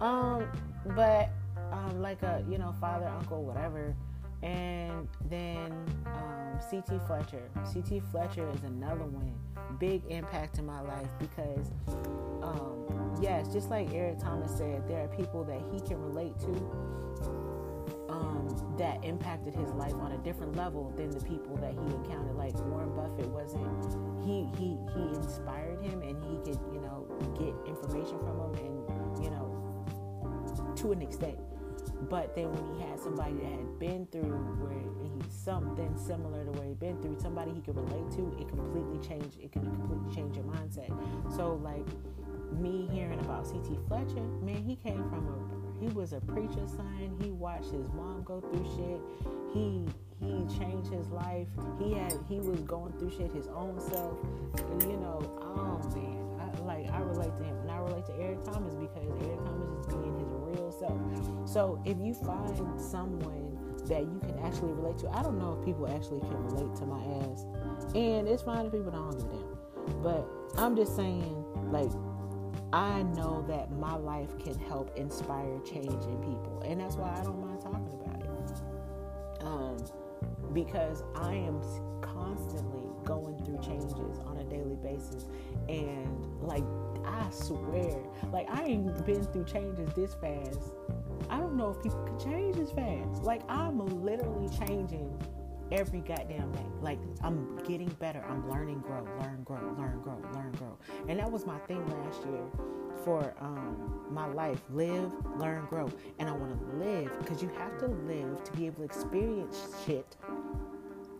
Um, 0.00 0.46
but 0.94 1.30
um, 1.72 2.02
like 2.02 2.22
a 2.22 2.44
you 2.48 2.58
know 2.58 2.74
father, 2.80 3.06
uncle, 3.06 3.42
whatever. 3.42 3.94
And 4.42 5.08
then 5.30 5.72
um, 6.06 6.58
CT 6.70 7.00
Fletcher. 7.06 7.48
CT 7.72 8.02
Fletcher 8.10 8.46
is 8.50 8.62
another 8.64 9.04
one. 9.04 9.34
Big 9.78 10.02
impact 10.10 10.58
in 10.58 10.66
my 10.66 10.80
life 10.82 11.08
because 11.18 11.72
um, 12.42 13.16
yes, 13.22 13.48
just 13.48 13.70
like 13.70 13.92
Eric 13.94 14.18
Thomas 14.18 14.54
said, 14.56 14.86
there 14.86 15.02
are 15.02 15.08
people 15.08 15.44
that 15.44 15.62
he 15.72 15.80
can 15.80 15.98
relate 16.02 16.38
to 16.40 16.52
um, 18.14 18.74
that 18.78 19.04
impacted 19.04 19.54
his 19.54 19.70
life 19.72 19.94
on 19.94 20.12
a 20.12 20.18
different 20.18 20.56
level 20.56 20.92
than 20.96 21.10
the 21.10 21.20
people 21.24 21.56
that 21.56 21.72
he 21.72 21.94
encountered. 21.94 22.36
Like 22.36 22.54
Warren 22.66 22.94
Buffett 22.94 23.28
wasn't 23.28 23.64
he 24.24 24.48
he 24.58 24.76
he 24.94 25.02
inspired 25.14 25.82
him 25.82 26.02
and 26.02 26.22
he 26.24 26.36
could 26.44 26.60
you 26.72 26.80
know 26.80 27.06
get 27.38 27.54
information 27.68 28.18
from 28.18 28.54
him 28.54 28.84
and 28.88 29.24
you 29.24 29.30
know 29.30 30.74
to 30.76 30.92
an 30.92 31.02
extent. 31.02 31.38
But 32.08 32.34
then 32.34 32.52
when 32.52 32.76
he 32.76 32.82
had 32.88 33.00
somebody 33.00 33.34
that 33.34 33.50
had 33.50 33.78
been 33.78 34.06
through 34.10 34.36
where 34.60 34.84
he's 35.02 35.32
something 35.32 35.96
similar 35.96 36.44
to 36.44 36.50
where 36.52 36.68
he'd 36.68 36.80
been 36.80 37.00
through, 37.00 37.18
somebody 37.20 37.52
he 37.52 37.60
could 37.60 37.76
relate 37.76 38.10
to, 38.12 38.36
it 38.38 38.48
completely 38.48 38.98
changed. 39.06 39.38
It 39.40 39.52
can 39.52 39.62
completely 39.62 40.14
change 40.14 40.36
your 40.36 40.44
mindset. 40.44 40.90
So 41.34 41.60
like 41.62 41.86
me 42.58 42.88
hearing 42.92 43.20
about 43.20 43.44
CT 43.44 43.78
Fletcher, 43.88 44.22
man, 44.42 44.62
he 44.62 44.76
came 44.76 45.02
from 45.08 45.28
a 45.28 45.63
he 45.80 45.88
was 45.88 46.12
a 46.12 46.20
preacher's 46.20 46.70
son. 46.70 47.16
He 47.20 47.30
watched 47.30 47.70
his 47.70 47.88
mom 47.92 48.22
go 48.24 48.40
through 48.40 48.64
shit. 48.76 49.00
He 49.52 49.86
he 50.20 50.46
changed 50.58 50.90
his 50.90 51.08
life. 51.08 51.48
He 51.78 51.92
had 51.92 52.14
he 52.28 52.40
was 52.40 52.60
going 52.60 52.92
through 52.92 53.10
shit 53.10 53.32
his 53.32 53.48
own 53.48 53.78
self. 53.80 54.16
And, 54.56 54.82
you 54.82 54.96
know, 54.96 55.20
oh 55.42 55.80
man, 55.94 56.24
I, 56.40 56.60
like 56.62 56.90
I 56.90 57.00
relate 57.00 57.36
to 57.36 57.44
him, 57.44 57.56
and 57.58 57.70
I 57.70 57.78
relate 57.78 58.06
to 58.06 58.14
Eric 58.20 58.44
Thomas 58.44 58.74
because 58.74 59.10
Eric 59.22 59.44
Thomas 59.44 59.70
is 59.80 59.86
being 59.94 60.18
his 60.18 60.28
real 60.30 60.72
self. 60.72 61.48
So 61.48 61.82
if 61.84 61.98
you 61.98 62.14
find 62.14 62.80
someone 62.80 63.58
that 63.86 64.02
you 64.02 64.20
can 64.20 64.38
actually 64.44 64.72
relate 64.72 64.98
to, 64.98 65.10
I 65.10 65.22
don't 65.22 65.38
know 65.38 65.58
if 65.58 65.64
people 65.64 65.86
actually 65.88 66.20
can 66.20 66.42
relate 66.44 66.74
to 66.76 66.86
my 66.86 67.02
ass, 67.26 67.44
and 67.94 68.26
it's 68.28 68.42
fine 68.42 68.66
if 68.66 68.72
people 68.72 68.90
don't 68.90 69.10
give 69.10 69.26
a 69.26 69.28
damn. 69.28 70.02
But 70.02 70.26
I'm 70.56 70.74
just 70.76 70.96
saying, 70.96 71.44
like, 71.70 71.90
I 72.74 73.02
know 73.02 73.44
that 73.46 73.70
my 73.70 73.94
life 73.94 74.36
can 74.42 74.58
help 74.58 74.98
inspire 74.98 75.60
change 75.60 75.86
in 75.86 76.18
people, 76.18 76.60
and 76.66 76.80
that's 76.80 76.96
why 76.96 77.16
I 77.16 77.22
don't 77.22 77.40
mind 77.40 77.60
talking 77.60 78.00
about 78.02 78.20
it. 78.20 79.44
Um, 79.46 79.76
because 80.52 81.04
I 81.14 81.34
am 81.34 81.60
constantly 82.00 82.82
going 83.04 83.38
through 83.44 83.58
changes 83.58 84.18
on 84.26 84.38
a 84.38 84.44
daily 84.44 84.74
basis, 84.74 85.28
and 85.68 86.42
like 86.42 86.64
I 87.04 87.30
swear, 87.30 87.96
like 88.32 88.50
I 88.50 88.64
ain't 88.64 89.06
been 89.06 89.22
through 89.22 89.44
changes 89.44 89.88
this 89.94 90.14
fast. 90.14 90.72
I 91.30 91.38
don't 91.38 91.56
know 91.56 91.70
if 91.70 91.80
people 91.80 92.02
can 92.02 92.18
change 92.18 92.56
this 92.56 92.72
fast. 92.72 93.22
Like 93.22 93.42
I'm 93.48 93.78
literally 94.04 94.48
changing 94.66 95.16
every 95.72 96.00
goddamn 96.00 96.52
day. 96.52 96.66
Like 96.80 96.98
I'm 97.22 97.56
getting 97.64 97.88
better. 98.00 98.24
I'm 98.28 98.48
learning, 98.50 98.80
grow, 98.80 99.06
learn, 99.20 99.42
grow, 99.44 99.60
learn, 99.78 100.00
grow, 100.02 100.18
learn, 100.34 100.52
grow. 100.52 100.76
And 101.08 101.18
that 101.18 101.30
was 101.30 101.46
my 101.46 101.58
thing 101.60 101.84
last 101.86 102.24
year 102.24 102.44
for 103.04 103.34
um, 103.40 104.00
my 104.10 104.26
life. 104.26 104.60
Live, 104.70 105.10
learn, 105.38 105.66
grow. 105.66 105.90
And 106.18 106.28
I 106.28 106.32
want 106.32 106.58
to 106.58 106.76
live 106.76 107.18
because 107.18 107.42
you 107.42 107.50
have 107.58 107.78
to 107.78 107.86
live 107.86 108.42
to 108.44 108.52
be 108.52 108.66
able 108.66 108.78
to 108.78 108.84
experience 108.84 109.68
shit 109.86 110.16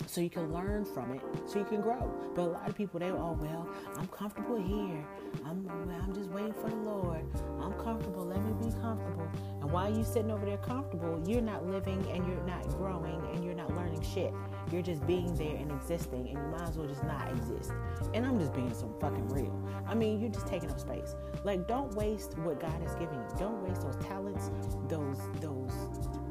so 0.07 0.21
you 0.21 0.31
can 0.31 0.53
learn 0.53 0.85
from 0.85 1.15
it, 1.15 1.21
so 1.47 1.59
you 1.59 1.65
can 1.65 1.81
grow. 1.81 2.13
But 2.35 2.43
a 2.43 2.51
lot 2.51 2.69
of 2.69 2.77
people, 2.77 3.01
they, 3.01 3.11
oh 3.11 3.37
well, 3.41 3.69
I'm 3.97 4.07
comfortable 4.09 4.61
here. 4.61 5.05
I'm, 5.45 5.69
I'm 5.69 6.15
just 6.15 6.31
waiting 6.31 6.53
for 6.55 6.69
the 6.69 6.77
Lord. 6.77 7.25
I'm 7.61 7.73
comfortable. 7.75 8.25
Let 8.25 8.43
me 8.45 8.53
be 8.65 8.71
comfortable. 8.81 9.29
And 9.61 9.71
while 9.71 9.93
you're 9.93 10.05
sitting 10.05 10.31
over 10.31 10.45
there 10.47 10.59
comfortable, 10.59 11.23
you're 11.27 11.43
not 11.43 11.67
living 11.67 12.07
and 12.13 12.27
you're 12.27 12.45
not 12.45 12.69
growing 12.77 13.21
and 13.33 13.45
you're 13.45 13.55
not 13.55 13.75
learning 13.75 14.03
shit. 14.03 14.33
You're 14.71 14.83
just 14.83 15.07
being 15.07 15.35
there 15.35 15.57
and 15.57 15.71
existing, 15.73 16.29
and 16.29 16.39
you 16.39 16.59
might 16.59 16.69
as 16.69 16.77
well 16.77 16.87
just 16.87 17.05
not 17.05 17.31
exist. 17.31 17.73
And 18.15 18.25
I'm 18.25 18.39
just 18.39 18.55
being 18.55 18.73
some 18.73 18.95
fucking 19.01 19.29
real. 19.29 19.61
I 19.87 19.95
mean, 19.95 20.21
you're 20.21 20.31
just 20.31 20.47
taking 20.47 20.71
up 20.71 20.81
space. 20.81 21.15
Like, 21.45 21.67
don't 21.69 21.95
waste 21.95 22.39
what 22.39 22.61
God 22.61 22.81
has 22.83 22.95
given 22.95 23.15
you. 23.15 23.39
Don't 23.39 23.63
waste 23.63 23.83
those 23.83 23.97
talents, 23.97 24.51
those 24.89 25.19
those 25.41 25.73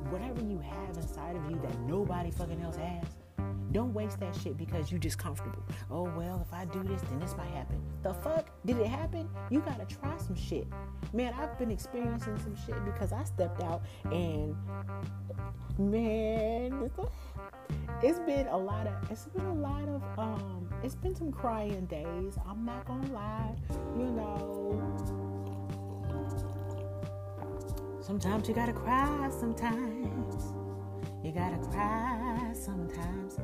whatever 0.10 0.42
you 0.42 0.60
have 0.60 0.96
inside 0.96 1.36
of 1.36 1.50
you 1.50 1.60
that 1.64 1.80
nobody 1.82 2.30
fucking 2.30 2.62
else 2.62 2.76
has 2.76 3.23
don't 3.74 3.94
waste 3.94 4.20
that 4.20 4.36
shit 4.36 4.56
because 4.58 4.92
you 4.92 5.00
just 5.00 5.18
comfortable. 5.18 5.64
Oh 5.90 6.04
well, 6.16 6.46
if 6.48 6.54
I 6.54 6.66
do 6.66 6.84
this, 6.84 7.02
then 7.02 7.20
this 7.20 7.36
might 7.36 7.50
happen. 7.50 7.82
The 8.04 8.14
fuck? 8.14 8.50
Did 8.66 8.78
it 8.78 8.88
happen? 8.88 9.28
You 9.50 9.60
gotta 9.62 9.86
try 9.86 10.16
some 10.18 10.36
shit. 10.36 10.68
Man, 11.12 11.34
I've 11.34 11.58
been 11.58 11.72
experiencing 11.72 12.38
some 12.38 12.56
shit 12.56 12.84
because 12.86 13.12
I 13.12 13.24
stepped 13.24 13.62
out 13.64 13.82
and 14.06 14.56
man, 15.80 16.92
it's 18.02 18.20
been 18.20 18.48
a 18.48 18.58
lot 18.58 18.88
of 18.88 18.94
it's 19.12 19.26
been 19.26 19.46
a 19.46 19.54
lot 19.54 19.90
of 19.90 20.04
um 20.20 20.70
it's 20.84 20.96
been 20.96 21.16
some 21.16 21.32
crying 21.32 21.86
days. 21.86 22.38
I'm 22.48 22.64
not 22.66 22.86
gonna 22.86 23.12
lie, 23.12 23.56
you 23.98 24.06
know. 24.06 25.04
Sometimes 28.02 28.48
you 28.48 28.54
gotta 28.54 28.74
cry 28.74 29.30
sometimes. 29.40 30.54
You 31.24 31.32
gotta 31.32 31.58
cry 31.70 32.52
sometimes. 32.54 33.38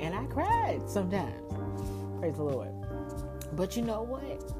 And 0.00 0.14
I 0.14 0.24
cried 0.24 0.88
sometimes. 0.88 1.52
Praise 2.18 2.36
the 2.36 2.42
Lord. 2.42 2.70
But 3.52 3.76
you 3.76 3.82
know 3.82 4.02
what? 4.02 4.52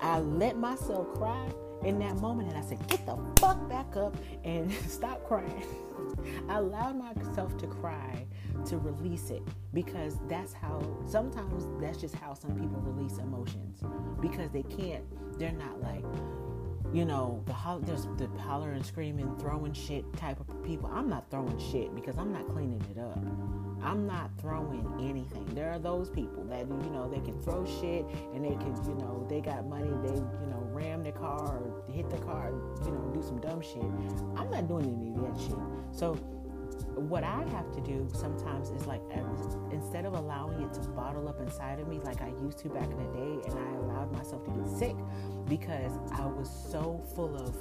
I 0.00 0.18
let 0.18 0.58
myself 0.58 1.14
cry 1.14 1.48
in 1.84 1.98
that 2.00 2.16
moment 2.16 2.48
and 2.48 2.58
I 2.58 2.62
said, 2.62 2.84
get 2.88 3.06
the 3.06 3.16
fuck 3.38 3.68
back 3.68 3.96
up 3.96 4.16
and 4.42 4.72
stop 4.88 5.24
crying. 5.28 5.64
I 6.48 6.56
allowed 6.56 6.96
myself 6.96 7.56
to 7.58 7.66
cry 7.66 8.26
to 8.66 8.78
release 8.78 9.30
it 9.30 9.42
because 9.72 10.18
that's 10.28 10.52
how 10.52 10.82
sometimes 11.06 11.66
that's 11.80 11.98
just 11.98 12.16
how 12.16 12.34
some 12.34 12.52
people 12.52 12.80
release 12.80 13.18
emotions 13.18 13.82
because 14.20 14.50
they 14.50 14.62
can't, 14.64 15.04
they're 15.38 15.52
not 15.52 15.80
like, 15.80 16.04
you 16.94 17.04
know, 17.04 17.42
the 17.46 17.52
ho- 17.52 17.82
just 17.84 18.06
the 18.16 18.28
hollering, 18.38 18.84
screaming, 18.84 19.36
throwing 19.38 19.72
shit 19.72 20.04
type 20.16 20.38
of 20.38 20.62
people. 20.62 20.88
I'm 20.94 21.08
not 21.08 21.28
throwing 21.28 21.58
shit 21.58 21.92
because 21.92 22.16
I'm 22.16 22.32
not 22.32 22.48
cleaning 22.48 22.80
it 22.88 22.98
up. 22.98 23.18
I'm 23.82 24.06
not 24.06 24.30
throwing 24.40 24.86
anything. 25.00 25.44
There 25.54 25.72
are 25.72 25.80
those 25.80 26.08
people 26.08 26.44
that 26.44 26.68
you 26.68 26.90
know 26.90 27.10
they 27.10 27.18
can 27.18 27.42
throw 27.42 27.66
shit 27.66 28.06
and 28.32 28.44
they 28.44 28.54
can 28.54 28.76
you 28.86 28.94
know 28.94 29.26
they 29.28 29.40
got 29.40 29.66
money. 29.66 29.90
They 30.04 30.14
you 30.14 30.46
know 30.48 30.68
ram 30.72 31.02
their 31.02 31.12
car 31.12 31.58
or 31.58 31.82
hit 31.92 32.08
the 32.10 32.18
car, 32.18 32.52
you 32.84 32.92
know, 32.92 33.10
do 33.12 33.22
some 33.22 33.40
dumb 33.40 33.60
shit. 33.60 33.82
I'm 34.36 34.50
not 34.50 34.68
doing 34.68 34.86
any 34.86 35.10
of 35.10 35.34
that 35.34 35.40
shit. 35.42 35.58
So 35.90 36.16
what 36.96 37.24
I 37.24 37.44
have 37.50 37.70
to 37.72 37.80
do 37.80 38.08
sometimes 38.12 38.70
is 38.70 38.86
like 38.86 39.00
instead 39.70 40.04
of 40.04 40.14
allowing 40.14 40.62
it 40.62 40.72
to 40.74 40.80
bottle 40.90 41.28
up 41.28 41.40
inside 41.40 41.80
of 41.80 41.88
me 41.88 42.00
like 42.04 42.20
I 42.22 42.32
used 42.42 42.58
to 42.58 42.68
back 42.68 42.90
in 42.90 42.96
the 42.96 43.12
day, 43.12 43.48
and 43.48 43.58
I 43.58 43.74
allowed 43.76 44.12
myself 44.12 44.44
to 44.44 44.50
get 44.50 44.68
sick 44.68 44.96
because 45.48 45.92
I 46.12 46.26
was 46.26 46.50
so 46.70 47.02
full 47.14 47.36
of 47.36 47.54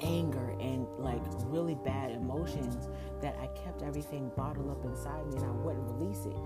anger 0.00 0.54
and 0.60 0.86
like 0.98 1.22
really 1.46 1.74
bad 1.74 2.10
emotions 2.10 2.88
that 3.20 3.36
I 3.40 3.46
kept 3.48 3.82
everything 3.82 4.30
bottled 4.36 4.70
up 4.70 4.84
inside 4.84 5.26
me 5.26 5.36
and 5.36 5.46
I 5.46 5.50
wouldn't 5.50 5.90
release 5.92 6.26
it. 6.26 6.36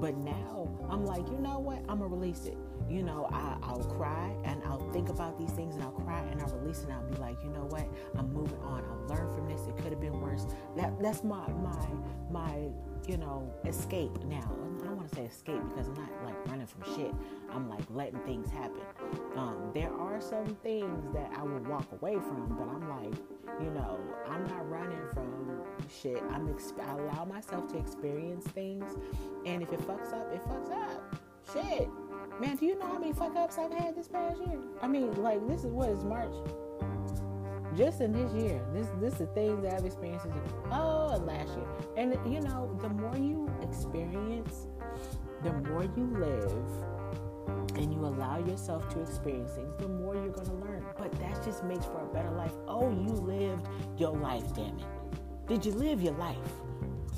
But 0.00 0.16
now 0.16 0.68
I'm 0.88 1.04
like, 1.04 1.26
you 1.30 1.38
know 1.38 1.58
what? 1.58 1.78
I'm 1.88 1.98
gonna 1.98 2.06
release 2.06 2.46
it. 2.46 2.56
You 2.88 3.02
know, 3.02 3.28
I, 3.32 3.56
I'll 3.62 3.82
cry 3.82 4.34
and 4.44 4.62
I'll 4.64 4.90
think 4.92 5.08
about 5.08 5.38
these 5.38 5.50
things 5.50 5.74
and 5.74 5.84
I'll 5.84 5.90
cry 5.90 6.20
and 6.30 6.40
I'll 6.40 6.52
release 6.58 6.82
and 6.82 6.92
I'll 6.92 7.04
be 7.06 7.16
like, 7.16 7.36
you 7.42 7.50
know 7.50 7.66
what? 7.68 7.86
I'm 8.16 8.32
moving 8.32 8.60
on. 8.62 8.84
I'll 8.84 9.16
learn 9.16 9.34
from 9.34 9.48
this. 9.48 9.66
It 9.66 9.76
could 9.76 9.92
have 9.92 10.00
been 10.00 10.20
worse. 10.20 10.46
That 10.76 10.98
that's 11.00 11.24
my 11.24 11.48
my 11.52 11.86
my 12.30 12.68
you 13.06 13.16
know 13.16 13.52
escape 13.64 14.22
now. 14.24 14.65
Want 15.06 15.14
to 15.14 15.22
say 15.22 15.26
escape 15.26 15.62
because 15.68 15.86
I'm 15.86 15.94
not 15.94 16.24
like 16.24 16.48
running 16.48 16.66
from 16.66 16.96
shit. 16.96 17.14
I'm 17.52 17.70
like 17.70 17.84
letting 17.94 18.18
things 18.20 18.50
happen. 18.50 18.80
Um, 19.36 19.70
there 19.72 19.92
are 19.92 20.20
some 20.20 20.46
things 20.64 21.14
that 21.14 21.30
I 21.36 21.44
will 21.44 21.60
walk 21.60 21.86
away 21.92 22.14
from, 22.14 22.56
but 22.58 22.66
I'm 22.66 22.88
like, 22.88 23.14
you 23.62 23.70
know, 23.70 24.00
I'm 24.28 24.42
not 24.48 24.68
running 24.68 25.06
from 25.14 25.62
shit. 26.02 26.20
I'm 26.32 26.48
exp- 26.48 26.80
I 26.80 26.98
allow 26.98 27.24
myself 27.24 27.68
to 27.68 27.78
experience 27.78 28.46
things, 28.48 28.96
and 29.44 29.62
if 29.62 29.72
it 29.72 29.78
fucks 29.86 30.12
up, 30.12 30.28
it 30.34 30.42
fucks 30.42 30.72
up. 30.72 31.22
Shit, 31.52 31.88
man. 32.40 32.56
Do 32.56 32.66
you 32.66 32.76
know 32.76 32.86
how 32.86 32.98
many 32.98 33.12
fuck 33.12 33.36
ups 33.36 33.58
I've 33.58 33.72
had 33.72 33.94
this 33.94 34.08
past 34.08 34.40
year? 34.40 34.58
I 34.82 34.88
mean, 34.88 35.22
like 35.22 35.46
this 35.46 35.62
is 35.62 35.70
what 35.70 35.90
is 35.90 36.02
March. 36.02 36.34
Just 37.76 38.00
in 38.00 38.10
this 38.10 38.32
year, 38.32 38.60
this 38.72 38.88
this 39.00 39.12
is 39.12 39.18
the 39.20 39.26
things 39.26 39.62
that 39.62 39.74
I've 39.74 39.84
experienced. 39.84 40.26
Oh, 40.72 41.22
last 41.24 41.50
year, 41.50 41.66
and 41.96 42.12
you 42.26 42.40
know, 42.40 42.76
the 42.80 42.88
more 42.88 43.16
you 43.16 43.48
experience, 43.62 44.66
the 45.46 45.52
more 45.70 45.84
you 45.84 46.06
live, 46.18 47.76
and 47.76 47.92
you 47.92 48.00
allow 48.00 48.38
yourself 48.38 48.88
to 48.88 49.00
experience 49.00 49.52
things, 49.52 49.72
the 49.78 49.86
more 49.86 50.16
you're 50.16 50.30
gonna 50.30 50.54
learn. 50.54 50.84
But 50.98 51.12
that 51.20 51.44
just 51.44 51.62
makes 51.62 51.84
for 51.84 52.02
a 52.02 52.12
better 52.12 52.30
life. 52.32 52.52
Oh, 52.66 52.90
you 52.90 53.12
lived 53.12 53.68
your 53.96 54.16
life, 54.16 54.54
damn 54.56 54.76
it. 54.78 54.84
Did 55.46 55.64
you 55.64 55.72
live 55.72 56.02
your 56.02 56.14
life? 56.14 56.36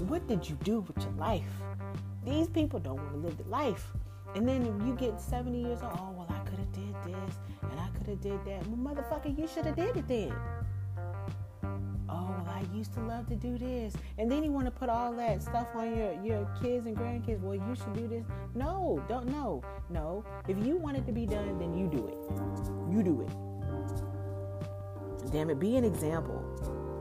What 0.09 0.27
did 0.27 0.47
you 0.47 0.57
do 0.63 0.81
with 0.81 1.03
your 1.03 1.15
life? 1.15 1.51
These 2.23 2.49
people 2.49 2.79
don't 2.79 2.97
want 2.97 3.13
to 3.13 3.19
live 3.19 3.39
the 3.39 3.45
life. 3.45 3.93
And 4.35 4.47
then 4.47 4.63
you 4.87 4.95
get 4.95 5.19
70 5.19 5.63
years 5.63 5.83
old, 5.83 5.93
oh, 5.97 6.15
well, 6.19 6.27
I 6.29 6.39
could 6.41 6.59
have 6.59 6.73
did 6.73 6.95
this 7.05 7.35
and 7.63 7.81
I 7.81 7.89
could 7.97 8.09
have 8.09 8.21
did 8.21 8.45
that. 8.45 8.67
Well, 8.67 8.95
motherfucker, 8.95 9.37
you 9.39 9.49
should 9.49 9.65
have 9.65 9.77
did 9.77 9.97
it 9.97 10.07
then. 10.07 10.35
Used 12.79 12.95
to 12.95 13.01
love 13.01 13.27
to 13.27 13.35
do 13.35 13.59
this. 13.59 13.93
And 14.19 14.31
then 14.31 14.45
you 14.45 14.53
want 14.53 14.67
to 14.67 14.71
put 14.71 14.89
all 14.89 15.13
that 15.15 15.43
stuff 15.43 15.67
on 15.75 15.97
your, 15.97 16.13
your 16.23 16.49
kids 16.63 16.87
and 16.87 16.97
grandkids. 16.97 17.41
Well, 17.41 17.57
you 17.57 17.75
should 17.75 17.93
do 17.93 18.07
this. 18.07 18.25
No, 18.55 19.05
don't, 19.09 19.27
no, 19.27 19.65
no. 19.91 20.25
If 20.47 20.65
you 20.65 20.77
want 20.77 20.97
it 20.97 21.05
to 21.07 21.13
be 21.13 21.27
done, 21.27 21.59
then 21.59 21.77
you 21.77 21.89
do 21.89 22.07
it. 22.07 22.17
You 22.95 23.03
do 23.03 23.23
it. 23.23 23.31
Damn 25.33 25.51
it, 25.51 25.59
be 25.59 25.77
an 25.77 25.83
example. 25.83 26.41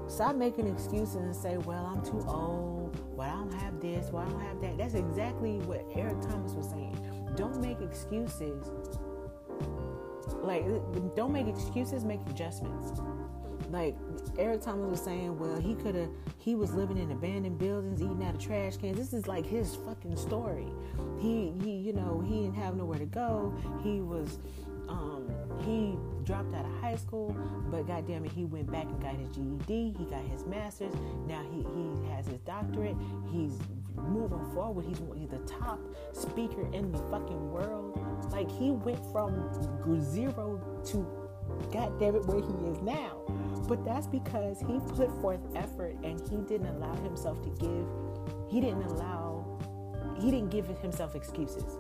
Stop 0.08 0.36
making 0.36 0.67
excuses 0.67 1.15
and 1.17 1.36
say, 1.36 1.58
well, 1.58 1.86
I'm 1.86 2.04
too 2.04 2.25
old. 2.28 2.99
Well, 3.15 3.30
I 3.30 3.36
don't 3.36 3.54
have 3.62 3.80
this. 3.80 4.10
Well, 4.12 4.25
I 4.25 4.30
don't 4.30 4.41
have 4.41 4.60
that. 4.62 4.80
That's 4.80 4.95
exactly 4.95 5.60
what 5.60 5.86
Eric 5.95 6.21
Thomas 6.21 6.54
was 6.54 6.71
saying. 6.71 6.97
Don't 7.36 7.62
make 7.62 7.80
excuses. 7.82 8.67
Like, 10.47 10.63
don't 11.17 11.33
make 11.33 11.47
excuses, 11.47 12.05
make 12.05 12.21
adjustments. 12.29 13.01
Like 13.69 13.97
Eric 14.39 14.62
Thomas 14.62 14.89
was 14.89 15.01
saying, 15.01 15.38
well, 15.38 15.60
he 15.60 15.75
could 15.75 15.93
have, 15.93 16.10
he 16.38 16.55
was 16.55 16.73
living 16.73 16.97
in 16.97 17.12
abandoned 17.12 17.60
buildings, 17.60 18.01
eating 18.01 18.23
out 18.23 18.36
of 18.36 18.39
trash 18.39 18.77
cans. 18.77 18.97
This 18.97 19.12
is 19.12 19.27
like 19.27 19.45
his 19.45 19.75
fucking 19.75 20.15
story. 20.15 20.67
He, 21.19 21.51
he, 21.62 21.71
you 21.71 21.91
know, 21.91 22.23
he 22.25 22.43
didn't 22.43 22.55
have 22.55 22.77
nowhere 22.77 22.97
to 22.97 23.05
go. 23.05 23.53
He 23.83 23.99
was, 23.99 24.39
um, 24.88 25.29
he 25.65 25.97
dropped 26.23 26.55
out 26.55 26.63
of 26.63 26.71
high 26.79 26.95
school, 26.95 27.36
but 27.69 27.86
goddamn 27.86 28.23
it, 28.23 28.31
he 28.31 28.45
went 28.45 28.71
back 28.71 28.86
and 28.86 29.01
got 29.01 29.15
his 29.15 29.27
GED. 29.36 29.95
He 29.97 30.05
got 30.05 30.23
his 30.27 30.45
master's. 30.45 30.93
Now 31.27 31.43
he, 31.51 31.57
he 31.57 32.10
has 32.13 32.25
his 32.25 32.39
doctorate. 32.45 32.95
He's 33.33 33.60
moving 33.97 34.49
forward. 34.53 34.86
He's, 34.86 35.01
he's 35.17 35.29
the 35.29 35.39
top 35.39 35.81
speaker 36.13 36.65
in 36.71 36.93
the 36.93 36.99
fucking 37.10 37.51
world. 37.51 37.99
Like 38.32 38.49
he 38.51 38.71
went 38.71 38.99
from 39.12 39.49
zero 40.01 40.62
to 40.86 41.27
goddamn 41.71 42.15
it 42.15 42.25
where 42.25 42.41
he 42.41 42.71
is 42.71 42.82
now. 42.82 43.21
But 43.67 43.84
that's 43.84 44.08
because 44.08 44.60
he 44.62 44.80
put 44.95 45.10
forth 45.21 45.41
effort 45.56 45.95
and 46.03 46.19
he 46.30 46.38
didn't 46.38 46.67
allow 46.67 46.95
himself 46.95 47.41
to 47.43 47.49
give. 47.49 47.88
He 48.49 48.62
didn't 48.62 48.84
allow. 48.84 49.45
He 50.19 50.32
didn't 50.32 50.49
give 50.49 50.67
himself 50.80 51.15
excuses. 51.15 51.77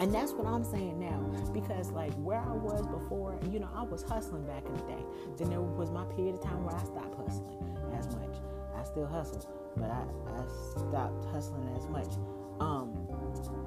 And 0.00 0.12
that's 0.12 0.32
what 0.32 0.46
I'm 0.46 0.64
saying 0.64 0.98
now. 0.98 1.20
Because, 1.52 1.92
like, 1.92 2.12
where 2.14 2.40
I 2.40 2.52
was 2.52 2.84
before, 2.88 3.38
you 3.52 3.60
know, 3.60 3.68
I 3.72 3.84
was 3.84 4.02
hustling 4.02 4.44
back 4.44 4.66
in 4.66 4.74
the 4.74 4.82
day. 4.82 5.04
Then 5.38 5.50
there 5.50 5.60
was 5.60 5.92
my 5.92 6.04
period 6.16 6.34
of 6.34 6.42
time 6.42 6.64
where 6.64 6.74
I 6.74 6.82
stopped 6.82 7.14
hustling 7.14 7.62
as 7.96 8.06
much. 8.16 8.36
I 8.76 8.82
still 8.82 9.06
hustle, 9.06 9.48
but 9.76 9.90
I, 9.90 10.02
I 10.02 10.44
stopped 10.72 11.24
hustling 11.26 11.68
as 11.76 11.86
much. 11.86 12.18
Um, 12.58 13.06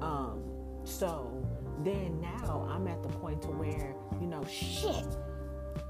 um, 0.02 0.44
so 0.86 1.44
then 1.82 2.20
now 2.20 2.66
I'm 2.70 2.86
at 2.86 3.02
the 3.02 3.08
point 3.08 3.42
to 3.42 3.48
where, 3.48 3.94
you 4.20 4.26
know, 4.26 4.44
shit. 4.44 5.04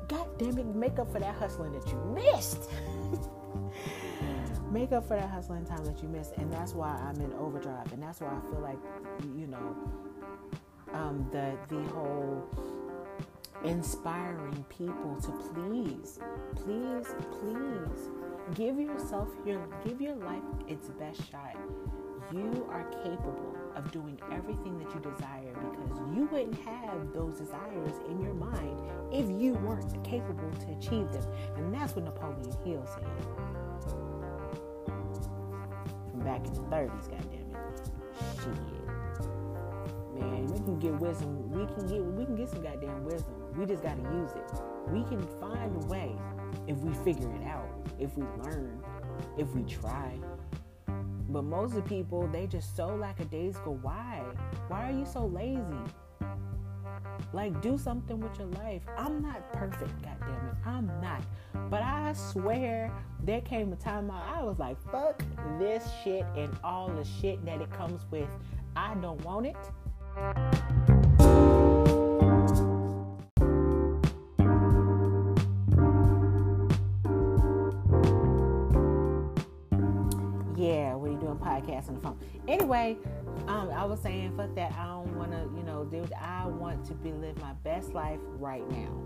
God 0.09 0.27
damn 0.39 0.59
it, 0.59 0.67
make 0.75 0.99
up 0.99 1.13
for 1.13 1.19
that 1.19 1.35
hustling 1.37 1.73
that 1.73 1.87
you 1.89 1.99
missed. 2.15 2.71
make 4.71 4.93
up 4.93 5.07
for 5.07 5.17
that 5.17 5.29
hustling 5.29 5.67
time 5.67 5.85
that 5.85 6.03
you 6.03 6.09
missed. 6.09 6.33
And 6.39 6.51
that's 6.53 6.73
why 6.73 6.89
I'm 6.89 7.21
in 7.21 7.33
overdrive. 7.35 7.93
And 7.93 8.03
that's 8.03 8.21
why 8.21 8.29
I 8.29 8.41
feel 8.51 8.61
like, 8.61 8.79
you 9.37 9.47
know, 9.47 9.77
um, 10.93 11.29
the 11.31 11.53
the 11.69 11.83
whole 11.91 12.49
inspiring 13.65 14.65
people 14.69 15.17
to 15.21 15.31
please, 15.53 16.21
please, 16.55 17.07
please 17.31 18.11
give 18.55 18.79
yourself 18.79 19.29
your 19.45 19.67
give 19.85 20.01
your 20.01 20.15
life 20.17 20.43
its 20.69 20.89
best 20.89 21.21
shot. 21.31 21.57
You 22.33 22.67
are 22.71 22.85
capable 23.05 23.56
of 23.77 23.91
doing 23.93 24.19
everything 24.33 24.79
that 24.79 24.93
you 24.95 25.01
desire 25.01 25.55
because 25.55 25.99
you 26.17 26.29
wouldn't 26.33 26.59
have 26.61 27.13
those 27.13 27.39
desires 27.39 27.95
in 28.09 28.21
your 28.21 28.35
mind 28.35 28.81
if 29.13 29.29
you 29.41 29.55
weren't 29.55 30.03
capable 30.03 30.51
to 30.51 30.73
achieve 30.73 31.13
them. 31.13 31.25
And 31.57 31.73
that's 31.73 31.95
what 31.95 32.05
Napoleon 32.05 32.57
Hill 32.65 32.87
said. 32.87 33.07
From 36.11 36.21
back 36.25 36.45
in 36.47 36.55
the 36.55 36.61
30s, 36.63 37.11
goddamn 37.11 37.33
it. 37.33 37.57
Shit 38.43 38.77
man. 40.19 40.47
We 40.47 40.59
can 40.59 40.79
get 40.79 40.95
wisdom. 40.95 41.51
We 41.51 41.67
can 41.67 41.87
get 41.87 42.05
we 42.05 42.25
can 42.25 42.37
get 42.37 42.49
some 42.49 42.63
goddamn 42.63 43.05
wisdom. 43.05 43.35
We 43.57 43.67
just 43.67 43.83
gotta 43.83 44.03
use 44.03 44.33
it. 44.33 44.61
We 44.89 45.03
can 45.05 45.23
find 45.41 45.75
a 45.85 45.87
way 45.87 46.17
if 46.67 46.79
we 46.79 46.93
figure 47.05 47.31
it 47.35 47.43
out, 47.47 47.69
if 47.99 48.17
we 48.17 48.25
learn, 48.43 48.83
if 49.37 49.49
we 49.55 49.63
try. 49.63 50.19
But 51.29 51.43
most 51.43 51.71
of 51.71 51.77
the 51.77 51.89
people, 51.89 52.29
they 52.29 52.47
just 52.47 52.77
so 52.77 52.87
lackadaisical. 52.87 53.75
Why? 53.83 54.23
Why 54.69 54.91
are 54.91 54.93
you 54.93 55.05
so 55.05 55.27
lazy? 55.27 55.61
Like, 57.33 57.61
do 57.61 57.77
something 57.77 58.21
with 58.21 58.39
your 58.39 58.49
life. 58.49 58.83
I'm 58.97 59.21
not 59.23 59.53
perfect, 59.53 59.91
goddamn 60.03 60.49
it. 60.49 60.55
I'm 60.65 60.87
not. 61.01 61.23
But 61.69 61.83
I 61.83 62.13
swear, 62.13 62.93
there 63.23 63.41
came 63.41 63.73
a 63.73 63.77
time 63.77 64.11
I 64.11 64.43
was 64.43 64.59
like, 64.59 64.81
fuck 64.91 65.23
this 65.59 65.85
shit 66.05 66.25
and 66.37 66.57
all 66.63 66.89
the 66.89 67.05
shit 67.05 67.45
that 67.45 67.61
it 67.61 67.71
comes 67.73 68.03
with. 68.11 68.29
I 68.77 68.95
don't 68.95 69.23
want 69.25 69.47
it. 69.47 69.57
The 81.95 82.01
phone? 82.01 82.19
Anyway, 82.49 82.97
um, 83.47 83.71
I 83.71 83.85
was 83.85 84.01
saying, 84.01 84.37
fuck 84.37 84.55
that. 84.55 84.73
I 84.73 84.87
don't 84.87 85.17
want 85.17 85.33
to, 85.33 85.51
you 85.57 85.63
know, 85.63 85.85
do. 85.85 86.07
I 86.21 86.47
want 86.47 86.85
to 86.87 86.95
be 86.95 87.13
live 87.13 87.41
my 87.41 87.53
best 87.65 87.95
life 87.95 88.21
right 88.39 88.69
now. 88.71 89.03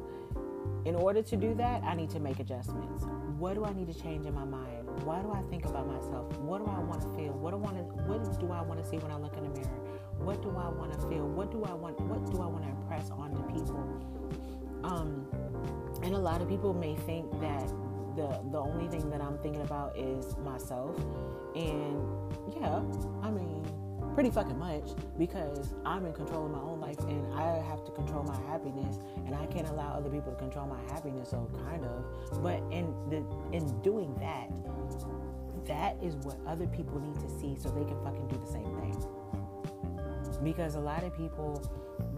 In 0.84 0.94
order 0.94 1.22
to 1.22 1.36
do 1.36 1.54
that, 1.54 1.82
I 1.82 1.94
need 1.94 2.10
to 2.10 2.20
make 2.20 2.40
adjustments. 2.40 3.04
What 3.38 3.54
do 3.54 3.64
I 3.64 3.72
need 3.72 3.92
to 3.92 3.98
change 4.02 4.26
in 4.26 4.34
my 4.34 4.44
mind? 4.44 4.88
Why 5.04 5.20
do 5.20 5.30
I 5.32 5.42
think 5.50 5.66
about 5.66 5.86
myself? 5.86 6.36
What 6.38 6.64
do 6.64 6.70
I 6.70 6.78
want 6.78 7.02
to 7.02 7.08
feel? 7.16 7.32
What 7.32 7.50
do 7.50 7.56
I 7.56 7.60
want 7.60 7.76
to? 7.76 7.82
What 8.04 8.40
do 8.40 8.52
I 8.52 8.62
want 8.62 8.82
to 8.82 8.88
see 8.88 8.96
when 8.96 9.10
I 9.10 9.16
look 9.16 9.36
in 9.36 9.44
the 9.44 9.50
mirror? 9.50 9.80
What 10.18 10.42
do 10.42 10.50
I 10.50 10.68
want 10.68 10.92
to 10.92 10.98
feel? 11.08 11.26
What 11.26 11.50
do 11.50 11.64
I 11.64 11.74
want? 11.74 12.00
What 12.00 12.24
do 12.30 12.40
I 12.40 12.46
want 12.46 12.64
to 12.64 12.70
impress 12.70 13.10
on 13.10 13.34
the 13.34 13.42
people? 13.52 13.84
Um, 14.84 15.26
and 16.02 16.14
a 16.14 16.18
lot 16.18 16.40
of 16.40 16.48
people 16.48 16.72
may 16.72 16.96
think 16.96 17.30
that 17.40 17.70
the 18.20 18.50
the 18.50 18.58
only 18.58 18.88
thing 18.88 19.08
that 19.10 19.20
I'm 19.22 19.38
thinking 19.38 19.62
about 19.62 19.96
is 19.96 20.36
myself, 20.44 20.96
and 21.54 21.96
yeah, 22.60 22.82
I 23.22 23.30
mean, 23.30 23.64
pretty 24.14 24.30
fucking 24.30 24.58
much 24.58 24.90
because 25.18 25.74
I'm 25.86 26.04
in 26.04 26.12
control 26.12 26.44
of 26.46 26.52
my 26.52 26.58
own 26.60 26.80
life 26.80 26.98
and 27.00 27.32
I 27.34 27.62
have 27.62 27.84
to 27.86 27.92
control 27.92 28.22
my 28.24 28.38
happiness, 28.50 28.98
and 29.26 29.34
I 29.34 29.46
can't 29.46 29.68
allow 29.68 29.94
other 29.94 30.10
people 30.10 30.32
to 30.32 30.38
control 30.38 30.66
my 30.66 30.80
happiness. 30.92 31.30
So 31.30 31.48
kind 31.64 31.84
of, 31.84 32.42
but 32.42 32.60
in 32.70 32.92
the 33.08 33.24
in 33.56 33.80
doing 33.80 34.14
that, 34.20 34.50
that 35.66 35.96
is 36.02 36.16
what 36.16 36.36
other 36.46 36.66
people 36.66 37.00
need 37.00 37.18
to 37.20 37.30
see 37.40 37.56
so 37.56 37.70
they 37.70 37.84
can 37.84 37.98
fucking 38.04 38.28
do 38.28 38.38
the 38.38 38.52
same 38.52 38.70
thing. 38.80 39.02
Because 40.44 40.74
a 40.74 40.80
lot 40.80 41.04
of 41.04 41.14
people, 41.16 41.62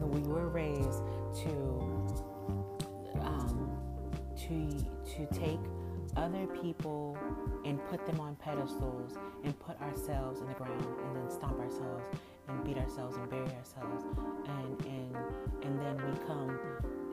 we 0.00 0.20
were 0.20 0.48
raised 0.48 1.02
to 1.44 1.50
um, 3.20 3.70
to 4.36 4.78
to 5.14 5.26
take 5.38 5.60
other 6.16 6.46
people 6.60 7.16
and 7.64 7.84
put 7.86 8.04
them 8.06 8.20
on 8.20 8.36
pedestals 8.36 9.16
and 9.44 9.58
put 9.60 9.80
ourselves 9.80 10.40
in 10.40 10.46
the 10.46 10.54
ground 10.54 10.86
and 11.06 11.16
then 11.16 11.30
stomp 11.30 11.58
ourselves 11.58 12.04
and 12.48 12.64
beat 12.64 12.78
ourselves 12.78 13.16
and 13.16 13.30
bury 13.30 13.50
ourselves 13.56 14.04
and 14.46 14.86
and 14.86 15.16
and 15.62 15.80
then 15.80 15.96
we 15.96 16.26
come 16.26 16.58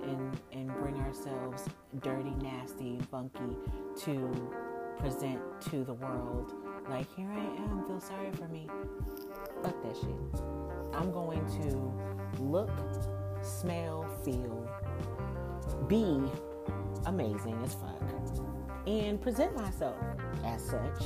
and 0.04 0.40
and 0.52 0.68
bring 0.80 0.96
ourselves 0.96 1.66
dirty, 2.02 2.34
nasty, 2.42 3.00
funky 3.12 3.56
to 3.98 4.52
present 5.00 5.40
to 5.62 5.84
the 5.84 5.94
world 5.94 6.54
like 6.90 7.08
here 7.16 7.30
I 7.32 7.64
am, 7.64 7.86
feel 7.86 8.00
sorry 8.00 8.32
for 8.32 8.48
me. 8.48 8.68
Fuck 9.62 9.84
that 9.84 9.96
shit. 9.96 10.42
I'm 10.96 11.12
going 11.12 11.46
to 11.62 12.42
look, 12.42 12.72
smell, 13.44 14.08
feel, 14.26 14.68
be 15.88 16.20
amazing 17.06 17.62
as 17.64 17.76
fuck 17.76 18.49
and 18.90 19.22
present 19.22 19.56
myself 19.56 19.98
as 20.44 20.64
such 20.64 21.04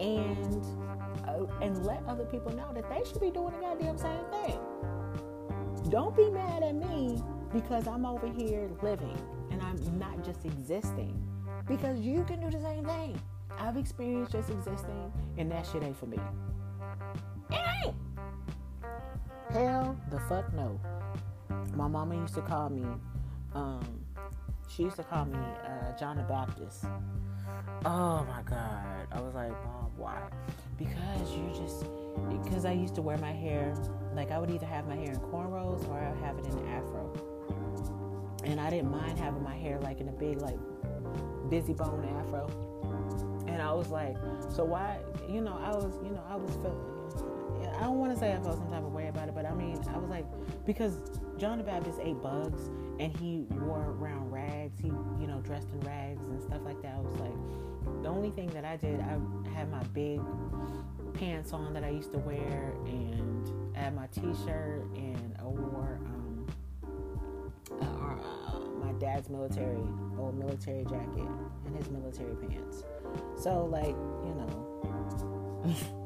and 0.00 0.64
uh, 1.28 1.44
and 1.60 1.84
let 1.84 2.02
other 2.08 2.24
people 2.24 2.50
know 2.56 2.72
that 2.72 2.88
they 2.88 3.02
should 3.04 3.20
be 3.20 3.30
doing 3.30 3.52
the 3.52 3.60
goddamn 3.60 3.98
same 3.98 4.24
thing. 4.32 4.58
Don't 5.90 6.16
be 6.16 6.30
mad 6.30 6.62
at 6.62 6.74
me 6.74 7.22
because 7.52 7.86
I'm 7.86 8.06
over 8.06 8.26
here 8.26 8.70
living 8.82 9.18
and 9.50 9.60
I'm 9.62 9.98
not 9.98 10.24
just 10.24 10.46
existing 10.46 11.22
because 11.68 12.00
you 12.00 12.24
can 12.24 12.40
do 12.40 12.50
the 12.50 12.62
same 12.62 12.84
thing. 12.84 13.20
I've 13.58 13.76
experienced 13.76 14.32
just 14.32 14.48
existing 14.48 15.12
and 15.36 15.50
that 15.52 15.66
shit 15.66 15.82
ain't 15.82 15.96
for 15.96 16.06
me. 16.06 16.18
It 17.50 17.60
ain't. 17.84 17.94
Hell 19.50 19.96
the 20.10 20.20
fuck 20.20 20.52
no. 20.54 20.80
My 21.76 21.86
mama 21.86 22.16
used 22.16 22.34
to 22.34 22.40
call 22.40 22.70
me 22.70 22.86
um, 23.54 24.03
she 24.68 24.84
used 24.84 24.96
to 24.96 25.04
call 25.04 25.24
me 25.24 25.38
uh, 25.38 25.96
John 25.98 26.16
the 26.16 26.22
Baptist. 26.22 26.84
Oh 27.84 28.24
my 28.24 28.42
God. 28.48 29.06
I 29.12 29.20
was 29.20 29.34
like, 29.34 29.50
Mom, 29.50 29.90
why? 29.96 30.22
Because 30.78 31.30
you 31.32 31.50
just, 31.54 31.84
because 32.42 32.64
I 32.64 32.72
used 32.72 32.94
to 32.96 33.02
wear 33.02 33.18
my 33.18 33.32
hair, 33.32 33.74
like 34.14 34.30
I 34.30 34.38
would 34.38 34.50
either 34.50 34.66
have 34.66 34.86
my 34.88 34.96
hair 34.96 35.12
in 35.12 35.20
cornrows 35.20 35.88
or 35.88 35.98
I 35.98 36.10
would 36.10 36.22
have 36.22 36.38
it 36.38 36.46
in 36.46 36.58
an 36.58 36.68
afro. 36.68 37.12
And 38.44 38.60
I 38.60 38.70
didn't 38.70 38.90
mind 38.90 39.18
having 39.18 39.42
my 39.42 39.56
hair 39.56 39.78
like 39.80 40.00
in 40.00 40.08
a 40.08 40.12
big, 40.12 40.40
like, 40.40 40.58
Bizzy 41.48 41.76
Bone 41.76 42.04
afro. 42.20 42.48
And 43.46 43.62
I 43.62 43.72
was 43.72 43.88
like, 43.88 44.16
so 44.50 44.64
why, 44.64 44.98
you 45.28 45.40
know, 45.40 45.58
I 45.62 45.70
was, 45.70 45.94
you 46.02 46.10
know, 46.10 46.22
I 46.28 46.36
was 46.36 46.50
feeling, 46.56 47.74
I 47.76 47.82
don't 47.82 47.98
want 47.98 48.12
to 48.12 48.18
say 48.18 48.32
I 48.32 48.40
felt 48.40 48.58
some 48.58 48.70
type 48.70 48.84
of 48.84 48.92
way 48.92 49.08
about 49.08 49.28
it, 49.28 49.34
but 49.34 49.46
I 49.46 49.54
mean, 49.54 49.78
I 49.92 49.98
was 49.98 50.10
like, 50.10 50.26
because 50.64 50.98
John 51.36 51.58
the 51.58 51.64
Baptist 51.64 51.98
ate 52.02 52.20
bugs 52.22 52.70
and 52.98 53.16
he 53.16 53.46
wore 53.50 53.94
around 53.98 54.30
He, 54.80 54.88
you 54.88 55.26
know, 55.26 55.40
dressed 55.40 55.68
in 55.70 55.80
rags 55.80 56.22
and 56.22 56.42
stuff 56.42 56.60
like 56.64 56.80
that. 56.82 56.94
I 56.96 57.00
was 57.00 57.14
like, 57.16 58.02
the 58.02 58.08
only 58.08 58.30
thing 58.30 58.48
that 58.48 58.64
I 58.64 58.76
did, 58.76 59.00
I 59.00 59.18
had 59.54 59.70
my 59.70 59.82
big 59.94 60.20
pants 61.14 61.52
on 61.52 61.72
that 61.74 61.84
I 61.84 61.90
used 61.90 62.12
to 62.12 62.18
wear, 62.18 62.74
and 62.86 63.76
I 63.76 63.80
had 63.80 63.94
my 63.94 64.06
T-shirt, 64.08 64.84
and 64.94 65.34
I 65.38 65.44
wore 65.44 66.00
um, 66.04 66.46
uh, 67.80 67.84
uh, 67.84 68.60
my 68.84 68.92
dad's 68.98 69.28
military 69.28 69.82
old 70.18 70.38
military 70.38 70.84
jacket 70.84 71.28
and 71.66 71.76
his 71.76 71.90
military 71.90 72.34
pants. 72.36 72.84
So, 73.36 73.64
like, 73.66 73.86
you 73.86 74.34
know, 74.34 74.50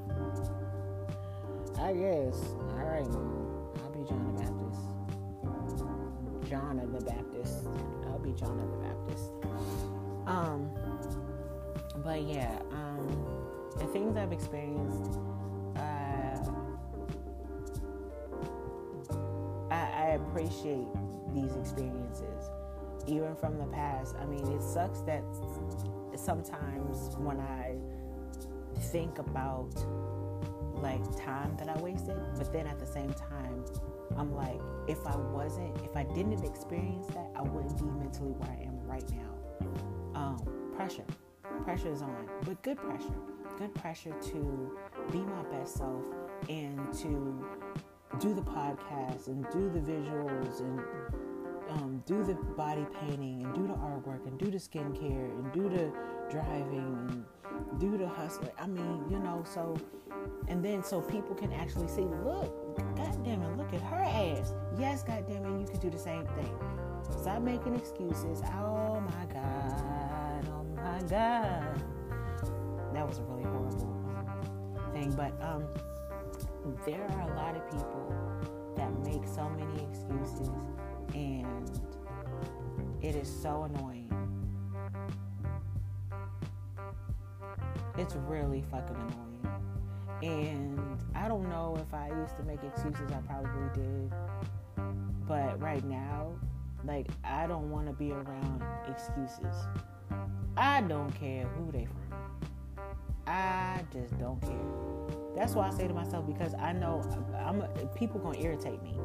I 1.81 1.93
guess. 1.93 2.37
All 2.73 2.85
right, 2.85 3.07
Mom. 3.09 3.71
I'll 3.83 3.91
be 3.91 4.09
John 4.09 4.35
the 4.35 4.43
Baptist. 4.43 4.98
John 6.49 6.79
of 6.79 6.93
the 6.93 7.01
Baptist. 7.01 7.67
I'll 8.07 8.19
be 8.19 8.33
John 8.33 8.59
of 8.59 8.71
the 8.71 8.79
Baptist. 8.79 9.33
Um, 10.27 10.71
but 12.03 12.23
yeah, 12.23 12.59
um, 12.73 13.27
the 13.79 13.85
things 13.87 14.17
I've 14.17 14.33
experienced, 14.33 15.19
uh, 15.77 16.39
I, 19.71 19.91
I 19.95 20.19
appreciate 20.21 20.89
these 21.35 21.55
experiences, 21.57 22.51
even 23.07 23.37
from 23.37 23.59
the 23.59 23.67
past. 23.67 24.17
I 24.19 24.25
mean, 24.25 24.47
it 24.47 24.63
sucks 24.63 25.01
that 25.03 25.25
sometimes 26.17 27.15
when 27.19 27.41
I 27.41 27.77
think 28.93 29.19
about 29.19 29.75
like 30.75 31.03
time 31.23 31.57
that 31.59 31.69
I 31.69 31.79
wasted, 31.81 32.17
but 32.37 32.53
then 32.53 32.67
at 32.67 32.79
the 32.79 32.87
same 32.87 33.13
time, 33.13 33.65
I'm 34.17 34.35
like, 34.35 34.61
if 34.87 35.05
I 35.07 35.17
wasn't, 35.17 35.81
if 35.83 35.97
I 35.97 36.05
didn't 36.05 36.45
experience 36.45 37.07
that, 37.09 37.31
I 37.37 37.43
wouldn't 37.43 37.77
be 37.77 37.85
mentally 37.85 38.33
where 38.33 38.51
I 38.51 38.63
am 38.65 38.81
right 38.87 39.09
now. 39.11 40.19
Um, 40.19 40.73
pressure. 40.75 41.05
Pressure 41.65 41.93
is 41.93 42.03
on, 42.03 42.29
but 42.45 42.63
good 42.63 42.79
pressure. 42.79 43.19
Good 43.59 43.75
pressure 43.75 44.15
to 44.31 44.79
be 45.11 45.19
my 45.19 45.43
best 45.51 45.77
self 45.77 46.05
and 46.49 46.93
to 46.95 47.45
do 48.21 48.35
the 48.35 48.43
podcast 48.43 49.27
and 49.27 49.45
do 49.51 49.69
the 49.69 49.81
visuals 49.81 50.61
and 50.61 50.81
um, 51.71 52.03
do 52.07 52.25
the 52.25 52.35
body 52.35 52.87
painting 53.01 53.45
and 53.45 53.55
do 53.55 53.67
the 53.67 53.75
artwork 53.75 54.27
and 54.27 54.39
do 54.39 54.51
the 54.51 54.57
skincare 54.57 55.31
and 55.39 55.53
do 55.53 55.69
the 55.69 55.93
driving 56.31 57.27
and 57.71 57.81
do 57.81 57.99
the 57.99 58.09
hustling. 58.09 58.51
I 58.59 58.67
mean, 58.67 59.05
you 59.11 59.19
know, 59.19 59.45
so 59.45 59.77
and 60.49 60.65
then 60.65 60.83
so 60.83 61.01
people 61.01 61.35
can 61.35 61.53
actually 61.53 61.89
see, 61.89 62.03
look, 62.03 62.68
God 62.97 63.25
damn 63.25 63.43
it, 63.43 63.57
look 63.57 63.73
at 63.75 63.83
her 63.83 63.97
ass. 64.03 64.55
Yes, 64.79 65.03
God 65.03 65.25
damn 65.29 65.45
it, 65.45 65.61
you 65.61 65.67
could 65.67 65.81
do 65.81 65.91
the 65.91 65.99
same 65.99 66.27
thing. 66.27 66.55
Stop 67.11 67.43
making 67.43 67.75
excuses. 67.75 68.43
Oh 68.59 69.01
my 69.01 69.25
God. 69.33 70.49
Oh 70.49 70.65
my 70.77 71.01
God. 71.09 71.83
That 72.93 73.07
was 73.07 73.19
a 73.19 73.23
really 73.23 73.45
horrible 73.45 73.95
thing. 74.93 75.13
But 75.13 75.33
um, 75.43 75.65
there 76.87 77.03
are 77.03 77.31
a 77.31 77.35
lot 77.37 77.57
of 77.57 77.71
people 77.71 78.13
that 78.77 78.91
make 79.05 79.27
so 79.27 79.49
many 79.51 79.83
excuses, 79.85 80.51
and 81.15 81.71
it 83.03 83.15
is 83.17 83.29
so 83.29 83.63
annoying. 83.63 84.05
It's 87.97 88.15
really 88.15 88.63
fucking 88.71 88.97
annoying. 88.97 89.39
And 90.23 90.98
I 91.19 91.27
don't 91.27 91.49
know 91.49 91.77
if 91.81 91.93
I 91.93 92.09
used 92.21 92.37
to 92.37 92.45
make 92.45 92.63
excuses, 92.63 93.11
I 93.11 93.19
probably 93.27 93.51
did. 93.75 94.13
But 95.27 95.61
right 95.61 95.85
now, 95.85 96.33
like, 96.85 97.09
I 97.25 97.47
don't 97.49 97.71
want 97.71 97.89
to 97.89 97.93
be 97.93 98.13
around 98.13 98.63
excuses. 98.89 99.67
I 100.57 100.81
don't 100.83 101.11
care 101.11 101.45
who 101.45 101.73
they 101.73 101.87
from. 101.87 102.85
I 103.27 103.81
just 103.93 104.17
don't 104.19 104.41
care. 104.41 105.19
That's 105.35 105.55
why 105.55 105.69
I 105.69 105.71
say 105.71 105.89
to 105.89 105.95
myself 105.95 106.27
because 106.27 106.55
I 106.55 106.73
know 106.73 107.03
I'm 107.37 107.63
people 107.95 108.21
gonna 108.21 108.39
irritate 108.41 108.83
me 108.83 108.99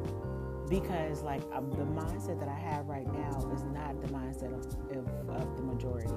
because 0.68 1.22
like 1.22 1.42
I'm, 1.52 1.70
the 1.70 1.84
mindset 1.84 2.40
that 2.40 2.48
I 2.48 2.58
have 2.58 2.86
right 2.86 3.06
now 3.12 3.36
is 3.54 3.64
not 3.64 4.00
the 4.00 4.08
mindset 4.08 4.54
of, 4.54 4.64
of, 4.96 5.30
of 5.30 5.56
the 5.56 5.62
majority 5.62 6.08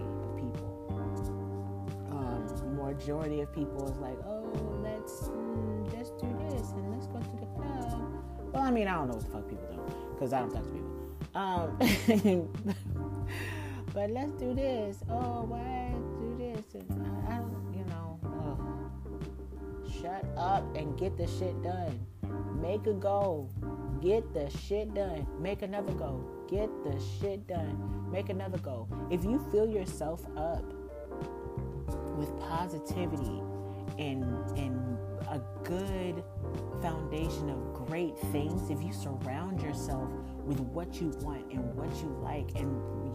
majority 2.63 3.41
of 3.41 3.53
people 3.53 3.89
is 3.89 3.97
like, 3.97 4.17
oh, 4.25 4.79
let's 4.83 5.29
mm, 5.29 5.67
do 6.19 6.27
this 6.49 6.71
and 6.71 6.91
let's 6.91 7.07
go 7.07 7.19
to 7.19 7.38
the 7.39 7.45
club. 7.47 8.01
Well, 8.53 8.63
I 8.63 8.71
mean, 8.71 8.88
I 8.88 8.95
don't 8.95 9.10
know 9.10 9.15
what 9.15 9.25
the 9.25 9.31
fuck 9.31 9.49
people 9.49 9.67
do 9.71 10.13
because 10.13 10.33
I 10.33 10.39
don't 10.39 10.51
talk 10.51 10.63
to 10.63 10.69
people. 10.69 10.97
Um, 11.36 11.77
but 13.93 14.10
let's 14.10 14.31
do 14.33 14.53
this. 14.53 15.03
Oh, 15.10 15.43
why 15.43 15.93
do 16.19 16.36
this? 16.38 16.73
And 16.73 17.05
I, 17.27 17.36
I 17.36 17.38
don't, 17.39 17.73
you 17.77 17.83
know. 17.86 18.19
Shut 20.01 20.25
up 20.38 20.75
and 20.75 20.97
get 20.97 21.17
the 21.17 21.27
shit 21.27 21.62
done. 21.63 21.99
Make 22.62 22.86
a 22.88 22.93
goal. 22.93 23.49
Get 24.01 24.33
the 24.33 24.49
shit 24.49 24.93
done. 24.93 25.27
Make 25.39 25.62
another 25.62 25.93
goal. 25.93 26.23
Get 26.47 26.69
the 26.83 26.99
shit 27.19 27.47
done. 27.47 28.10
Make 28.12 28.29
another 28.29 28.57
goal. 28.60 28.88
If 29.10 29.23
you 29.23 29.43
fill 29.51 29.67
yourself 29.67 30.25
up 30.36 30.63
with 32.17 32.38
positivity 32.39 33.41
and 33.97 34.23
and 34.58 34.97
a 35.30 35.41
good 35.63 36.23
foundation 36.82 37.49
of 37.49 37.73
great 37.88 38.17
things, 38.32 38.69
if 38.69 38.82
you 38.82 38.93
surround 38.93 39.62
yourself 39.62 40.10
with 40.45 40.60
what 40.60 41.01
you 41.01 41.10
want 41.21 41.51
and 41.51 41.75
what 41.75 41.89
you 41.97 42.08
like, 42.23 42.49
and 42.56 42.71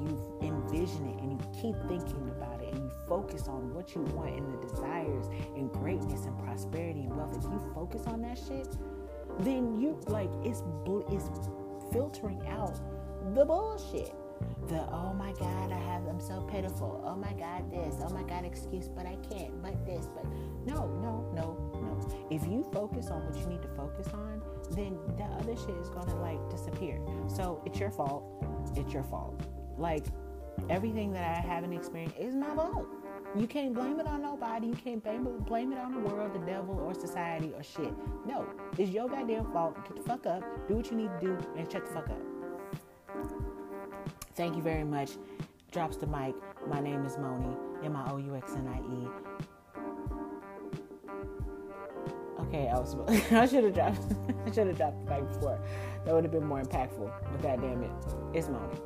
you 0.07 0.39
envision 0.43 1.07
it 1.07 1.19
and 1.21 1.33
you 1.33 1.39
keep 1.61 1.75
thinking 1.89 2.29
about 2.37 2.61
it 2.61 2.75
and 2.75 2.85
you 2.85 2.91
focus 3.09 3.49
on 3.49 3.73
what 3.73 3.95
you 3.95 4.03
want 4.15 4.37
and 4.37 4.53
the 4.53 4.67
desires 4.67 5.27
and 5.57 5.73
greatness 5.73 6.27
and 6.27 6.39
prosperity 6.39 7.01
and 7.01 7.17
wealth, 7.17 7.35
if 7.37 7.45
you 7.45 7.73
focus 7.75 8.03
on 8.07 8.21
that 8.21 8.39
shit, 8.39 8.69
then 9.41 9.81
you 9.81 9.99
like 10.09 10.31
it's 10.45 10.63
it's 11.11 11.31
filtering 11.93 12.47
out 12.49 12.79
the 13.35 13.45
bullshit. 13.45 14.15
The 14.69 14.81
oh 14.93 15.13
my 15.15 15.33
god, 15.33 15.73
I 15.73 15.79
have 15.79 16.07
I'm 16.07 16.21
so 16.21 16.43
pitiful. 16.43 17.03
Oh 17.05 17.17
my 17.17 17.33
god, 17.33 17.71
this. 17.71 17.97
Oh 18.01 18.11
my 18.11 18.23
god, 18.23 18.45
excuse, 18.45 18.89
but 18.89 19.07
I 19.07 19.17
can't. 19.31 19.63
But 19.63 19.85
this. 19.85 20.09
But 20.15 20.25
no, 20.67 20.87
no, 21.01 21.31
no, 21.35 21.57
no. 21.75 22.27
If 22.31 22.47
you 22.47 22.65
focus 22.73 23.09
on 23.09 23.25
what 23.27 23.37
you 23.37 23.47
need 23.47 23.63
to 23.63 23.69
focus 23.69 24.09
on, 24.13 24.43
then 24.71 24.99
the 25.17 25.25
other 25.25 25.57
shit 25.57 25.77
is 25.77 25.89
gonna 25.89 26.21
like 26.21 26.39
disappear. 26.51 27.01
So 27.29 27.63
it's 27.67 27.79
your 27.79 27.91
fault. 27.91 28.45
It's 28.77 28.93
your 28.93 29.03
fault. 29.05 29.41
Like 29.79 30.07
everything 30.71 31.13
that 31.13 31.39
I 31.39 31.41
haven't 31.41 31.73
experienced 31.73 32.17
is 32.19 32.35
my 32.35 32.55
fault. 32.55 32.87
You 33.35 33.47
can't 33.47 33.73
blame 33.73 33.99
it 33.99 34.07
on 34.07 34.21
nobody. 34.21 34.67
You 34.67 34.75
can't 34.75 35.03
blame 35.03 35.27
it, 35.27 35.47
blame 35.47 35.73
it 35.73 35.79
on 35.79 35.93
the 35.93 36.01
world, 36.01 36.35
the 36.35 36.47
devil, 36.47 36.79
or 36.79 36.93
society 36.93 37.53
or 37.55 37.63
shit. 37.63 37.93
No, 38.27 38.47
it's 38.77 38.91
your 38.91 39.09
goddamn 39.09 39.51
fault. 39.53 39.77
Get 39.89 39.97
the 39.97 40.03
fuck 40.03 40.27
up, 40.27 40.43
do 40.69 40.75
what 40.75 40.91
you 40.91 40.97
need 40.99 41.11
to 41.21 41.27
do, 41.27 41.39
and 41.57 41.71
shut 41.71 41.87
the 41.87 41.93
fuck 41.93 42.11
up. 42.11 42.21
Thank 44.35 44.57
you 44.57 44.63
very 44.63 44.85
much. 44.85 45.11
Drops 45.73 45.97
the 45.97 46.07
mic. 46.07 46.35
My 46.67 46.81
name 46.81 47.05
is 47.05 47.19
Moni. 47.19 47.55
M 47.85 47.97
I 47.97 48.11
O 48.11 48.17
U 48.17 48.35
X 48.37 48.55
N 48.55 48.67
I 48.67 48.79
E. 48.81 49.09
Okay, 52.41 52.69
I 52.69 52.79
was. 52.79 52.97
I 53.33 53.47
should 53.47 53.65
have 53.65 53.75
dropped. 53.75 54.01
I 54.47 54.53
should 54.53 54.67
have 54.69 54.77
dropped 54.77 55.05
the 55.05 55.11
mic 55.11 55.29
before. 55.29 55.59
That 56.05 56.15
would 56.15 56.25
have 56.25 56.33
been 56.33 56.47
more 56.47 56.63
impactful. 56.63 57.11
But 57.31 57.43
goddamn 57.43 57.83
it, 57.83 57.91
it's 58.35 58.49
Moni. 58.49 58.79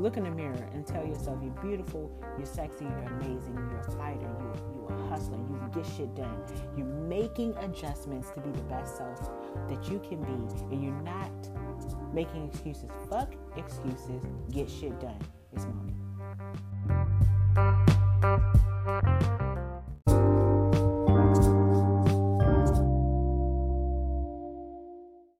Look 0.00 0.16
in 0.16 0.24
the 0.24 0.30
mirror 0.30 0.66
and 0.72 0.86
tell 0.86 1.06
yourself 1.06 1.40
you're 1.42 1.52
beautiful, 1.62 2.10
you're 2.38 2.46
sexy, 2.46 2.86
you're 2.86 3.02
amazing, 3.20 3.54
you're 3.54 3.80
a 3.80 3.90
fighter, 3.98 4.34
you're, 4.40 4.56
you're 4.88 4.98
a 4.98 5.08
hustler, 5.08 5.36
you 5.36 5.70
get 5.74 5.84
shit 5.94 6.14
done. 6.14 6.42
You're 6.74 6.86
making 6.86 7.54
adjustments 7.58 8.30
to 8.30 8.40
be 8.40 8.50
the 8.50 8.62
best 8.62 8.96
self 8.96 9.30
that 9.68 9.90
you 9.90 9.98
can 9.98 10.22
be, 10.22 10.74
and 10.74 10.82
you're 10.82 11.02
not 11.02 11.30
making 12.14 12.48
excuses. 12.48 12.88
Fuck 13.10 13.34
excuses, 13.58 14.24
get 14.50 14.70
shit 14.70 14.98
done. 15.00 15.20
It's 15.52 15.66
Moni. 15.66 15.92